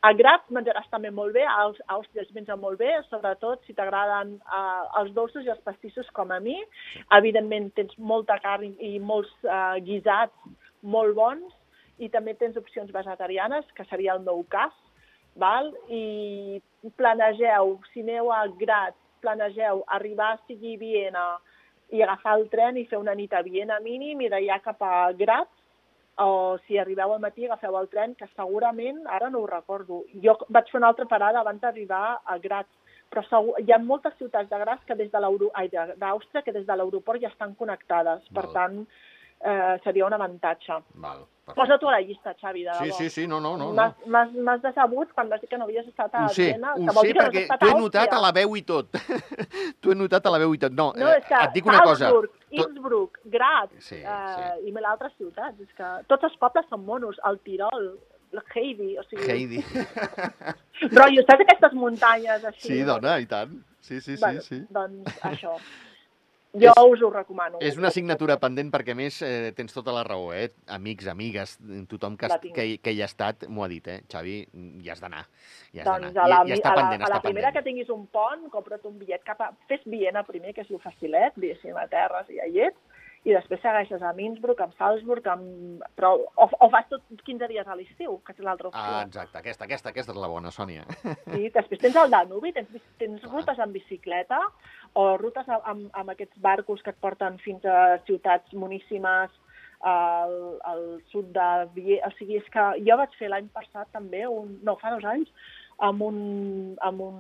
a 0.05 0.13
Graz 0.15 0.45
menjaràs 0.53 0.87
també 0.93 1.11
molt 1.11 1.35
bé, 1.35 1.43
a 1.49 1.71
Àustria 1.97 2.23
es 2.23 2.33
menja 2.37 2.57
molt 2.61 2.79
bé, 2.79 2.93
sobretot 3.09 3.65
si 3.67 3.75
t'agraden 3.75 4.37
uh, 4.45 4.85
els 5.01 5.13
dolços 5.17 5.47
i 5.47 5.53
els 5.53 5.63
pastissos 5.65 6.09
com 6.17 6.31
a 6.31 6.41
mi. 6.41 6.57
Evidentment 7.17 7.71
tens 7.79 7.97
molta 7.99 8.37
carn 8.43 8.75
i, 8.77 8.97
molts 9.01 9.33
uh, 9.49 9.79
guisats 9.87 10.37
molt 10.83 11.17
bons 11.17 11.55
i 11.99 12.11
també 12.13 12.37
tens 12.37 12.59
opcions 12.61 12.93
vegetarianes, 12.93 13.65
que 13.75 13.87
seria 13.89 14.15
el 14.15 14.23
meu 14.27 14.45
cas, 14.53 14.75
val? 15.41 15.73
i 15.89 16.61
planegeu, 17.01 17.79
si 17.93 18.05
aneu 18.05 18.31
a 18.31 18.45
Graz, 18.61 18.95
planegeu 19.25 19.83
arribar 19.97 20.35
a 20.35 20.41
sigui 20.47 20.77
Viena 20.79 21.27
i 21.95 22.03
agafar 22.03 22.37
el 22.39 22.49
tren 22.53 22.77
i 22.77 22.85
fer 22.91 23.01
una 23.01 23.15
nit 23.17 23.33
a 23.33 23.43
Viena 23.47 23.81
mínim 23.81 24.21
i 24.21 24.31
d'allà 24.31 24.61
cap 24.63 24.83
a 24.83 25.11
Graz, 25.19 25.49
o 26.19 26.59
si 26.67 26.79
arribeu 26.79 27.13
al 27.13 27.21
matí 27.21 27.45
agafeu 27.45 27.77
el 27.79 27.89
tren, 27.93 28.15
que 28.15 28.29
segurament, 28.35 29.03
ara 29.19 29.29
no 29.31 29.43
ho 29.43 29.47
recordo, 29.47 30.03
jo 30.25 30.37
vaig 30.49 30.71
fer 30.71 30.81
una 30.81 30.89
altra 30.93 31.07
parada 31.07 31.41
abans 31.41 31.61
d'arribar 31.61 32.21
a 32.25 32.39
Graz, 32.39 32.69
però 33.11 33.23
segur, 33.29 33.61
hi 33.61 33.73
ha 33.73 33.79
moltes 33.79 34.17
ciutats 34.19 34.49
de 34.51 34.59
Graz 34.63 34.81
que 34.87 34.97
des 34.97 35.11
de 35.13 35.21
d'Àustria 36.01 36.43
que 36.43 36.53
des 36.53 36.67
de 36.67 36.77
l'aeroport 36.77 37.21
ja 37.21 37.29
estan 37.29 37.55
connectades, 37.55 38.25
per 38.33 38.47
Val. 38.47 38.53
tant, 38.55 38.87
eh, 39.45 39.81
seria 39.85 40.07
un 40.07 40.13
avantatge. 40.13 40.73
Val. 40.95 41.25
perfecte. 41.47 41.61
Posa-t'ho 41.61 41.89
a 41.89 41.93
la 41.93 42.01
llista, 42.01 42.33
Xavi, 42.41 42.65
de 42.65 42.73
Sí, 42.75 42.85
debò. 42.87 42.97
sí, 42.99 43.11
sí, 43.11 43.27
no, 43.29 43.39
no, 43.41 43.57
no. 43.57 43.67
no. 43.69 43.73
M'has- 43.73 44.03
decebut 44.63 45.13
quan 45.15 45.29
vas 45.29 45.41
dir 45.41 45.49
que 45.49 45.57
no 45.59 45.65
havies 45.65 45.87
estat 45.87 46.13
a 46.15 46.25
Ho 46.25 46.29
sé, 46.29 46.47
Viena. 46.53 46.73
ho 46.75 46.79
sé 46.79 46.83
no 46.83 46.91
has 46.91 47.29
perquè 47.29 47.43
estat 47.45 47.61
t'ho 47.61 47.69
he 47.69 47.75
notat 47.81 48.13
a 48.13 48.21
la 48.21 48.33
veu 48.33 48.57
i 48.57 48.63
tot. 48.63 48.89
t'ho 49.81 49.93
he 49.93 49.95
notat 49.95 50.27
a 50.27 50.31
la 50.35 50.39
veu 50.43 50.55
i 50.55 50.59
tot. 50.59 50.73
No, 50.73 50.93
No, 50.97 51.07
eh, 51.13 51.19
és 51.21 51.25
que 51.29 51.35
et 51.45 51.53
dic 51.55 51.67
una 51.67 51.81
cosa. 51.83 52.09
Salzburg, 52.09 52.31
Tot- 52.33 52.51
Innsbruck, 52.71 53.19
Graz 53.27 53.71
Sí, 53.79 53.95
eh, 54.03 54.59
i 54.67 54.73
altres 54.85 55.13
ciutats. 55.19 55.61
És 55.61 55.71
que 55.77 55.93
tots 56.09 56.25
els 56.25 56.37
pobles 56.37 56.67
són 56.69 56.85
monos. 56.85 57.17
El 57.25 57.39
Tirol, 57.39 57.99
el 58.33 58.43
Heidi, 58.55 58.99
o 58.99 59.03
sigui... 59.05 59.31
Heidi. 59.31 59.63
Rotllo, 60.91 61.23
saps 61.31 61.41
aquestes 61.47 61.73
muntanyes 61.79 62.45
així? 62.45 62.69
Sí, 62.69 62.83
dona, 62.83 63.19
i 63.23 63.27
tant. 63.27 63.55
Sí, 63.81 64.01
sí, 64.01 64.17
sí, 64.17 64.21
bueno, 64.21 64.41
sí. 64.41 64.65
Doncs 64.69 65.23
això. 65.23 65.55
Jo 66.61 66.73
És- 66.73 66.83
us 66.93 67.03
ho 67.03 67.11
recomano. 67.11 67.59
És 67.61 67.77
una 67.79 67.89
assignatura 67.89 68.39
pendent 68.41 68.71
perquè, 68.73 68.93
a 68.93 68.99
més, 68.99 69.21
eh, 69.23 69.53
tens 69.57 69.75
tota 69.75 69.93
la 69.93 70.03
raó, 70.05 70.33
eh? 70.33 70.51
Amics, 70.67 71.07
amigues, 71.13 71.59
tothom 71.89 72.17
que, 72.17 72.29
La 72.29 72.39
que, 72.41 72.79
que 72.83 72.93
hi 72.97 73.03
ha 73.03 73.09
estat 73.11 73.47
m'ho 73.49 73.65
ha 73.65 73.69
dit, 73.69 73.87
eh? 73.89 74.01
Xavi, 74.09 74.37
hi 74.83 74.91
has 74.91 75.01
d'anar. 75.05 75.27
Hi 75.73 75.81
has 75.81 75.87
Doncs 75.87 76.17
a 76.17 76.27
la, 76.29 76.43
I, 76.47 76.51
i 76.51 76.59
està 76.59 76.73
a 76.73 76.77
la, 76.77 76.83
pendent, 76.83 77.03
a 77.03 77.09
la 77.09 77.17
està 77.21 77.23
primera 77.29 77.49
pendent. 77.51 77.65
que 77.65 77.69
tinguis 77.71 77.91
un 77.91 78.07
pont, 78.09 78.49
compra't 78.51 78.85
un 78.89 78.99
bitllet 78.99 79.25
cap 79.25 79.41
a... 79.41 79.53
Fes 79.69 79.85
Viena 79.85 80.23
primer, 80.25 80.55
que 80.55 80.63
és 80.65 80.71
el 80.71 80.81
facilet, 80.81 81.35
diguéssim, 81.37 81.77
a 81.77 81.87
terres 81.93 82.31
i 82.31 82.41
a 82.41 82.47
llets, 82.49 82.79
i 83.27 83.33
després 83.35 83.59
segueixes 83.59 84.03
a 84.07 84.13
Innsbruck, 84.23 84.61
amb 84.63 84.75
Salzburg, 84.79 85.25
amb... 85.27 85.81
Però, 85.99 86.13
o, 86.15 86.47
o 86.47 86.69
fas 86.71 86.87
tot 86.89 87.03
15 87.27 87.49
dies 87.51 87.67
a 87.67 87.75
l'estiu, 87.75 88.21
que 88.23 88.31
és 88.37 88.39
l'altra 88.47 88.69
opció. 88.69 88.81
Ah, 88.81 89.03
exacte, 89.03 89.41
aquesta, 89.41 89.65
aquesta, 89.67 89.91
aquesta 89.91 90.13
és 90.15 90.21
la 90.23 90.29
bona, 90.31 90.53
Sònia. 90.55 90.85
Sí, 91.03 91.49
després 91.51 91.81
tens 91.83 91.97
el 91.99 92.13
Danubi, 92.15 92.53
tens, 92.55 92.71
tens 93.03 93.25
rutes 93.27 93.59
en 93.59 93.73
bicicleta 93.75 94.39
o 94.97 95.17
rutes 95.21 95.49
amb, 95.49 95.67
amb, 95.69 95.89
amb 95.93 96.13
aquests 96.15 96.39
barcos 96.41 96.81
que 96.83 96.91
et 96.95 97.01
porten 97.05 97.37
fins 97.45 97.65
a 97.69 97.99
ciutats 98.07 98.55
moníssimes 98.57 99.31
al, 99.85 100.33
al 100.65 100.83
sud 101.13 101.29
de 101.37 101.49
Viena. 101.77 102.09
O 102.09 102.15
sigui, 102.17 102.39
és 102.41 102.49
que 102.55 102.65
jo 102.87 102.97
vaig 102.97 103.13
fer 103.21 103.29
l'any 103.29 103.51
passat 103.53 103.91
també, 103.93 104.25
un, 104.27 104.55
no, 104.65 104.79
fa 104.81 104.95
dos 104.95 105.05
anys, 105.05 105.29
amb 105.85 106.01
un, 106.07 106.19
amb 106.81 107.03
un 107.05 107.19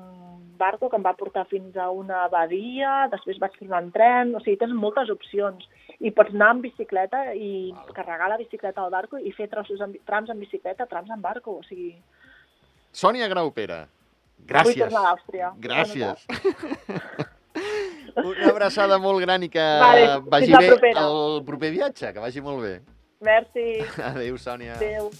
barco 0.57 0.89
que 0.89 0.97
em 0.97 1.05
va 1.05 1.12
portar 1.19 1.45
fins 1.51 1.77
a 1.77 1.91
una 1.93 2.23
abadia, 2.31 2.95
després 3.12 3.37
vaig 3.43 3.59
tornar 3.61 3.83
en 3.85 3.91
tren, 3.93 4.33
o 4.35 4.41
sigui, 4.41 4.57
tens 4.62 4.73
moltes 4.73 5.12
opcions. 5.12 5.69
I 6.01 6.11
pots 6.17 6.33
anar 6.33 6.55
amb 6.55 6.65
bicicleta 6.65 7.21
i 7.37 7.73
Val. 7.77 7.93
carregar 7.97 8.31
la 8.33 8.41
bicicleta 8.41 8.83
al 8.83 8.91
barco 8.93 9.21
i 9.21 9.31
fer 9.37 9.51
trossos 9.53 9.81
bi- 9.93 10.01
trams 10.09 10.33
en 10.33 10.41
bicicleta, 10.41 10.89
trams 10.89 11.12
en 11.12 11.21
barco, 11.25 11.59
o 11.61 11.62
sigui... 11.69 11.93
Sònia 12.97 13.29
Graupera, 13.29 13.83
Vull 14.41 14.49
gràcies. 14.49 14.81
tornar 14.81 15.05
a 15.05 15.15
Àustria. 15.15 15.53
Gràcies. 15.61 16.25
Una 18.16 18.48
abraçada 18.50 18.98
molt 18.98 19.20
gran 19.20 19.42
i 19.44 19.48
que 19.52 19.61
Vale, 19.61 20.07
vagi 20.33 20.52
bé 20.57 20.68
propera. 20.72 21.07
el 21.07 21.42
proper 21.44 21.70
viatge, 21.70 22.12
que 22.12 22.20
vagi 22.20 22.40
molt 22.40 22.62
bé. 22.64 22.74
Merci. 23.20 23.66
Adéu, 24.02 24.37
Sònia. 24.40 24.74
Adéu. 24.76 25.11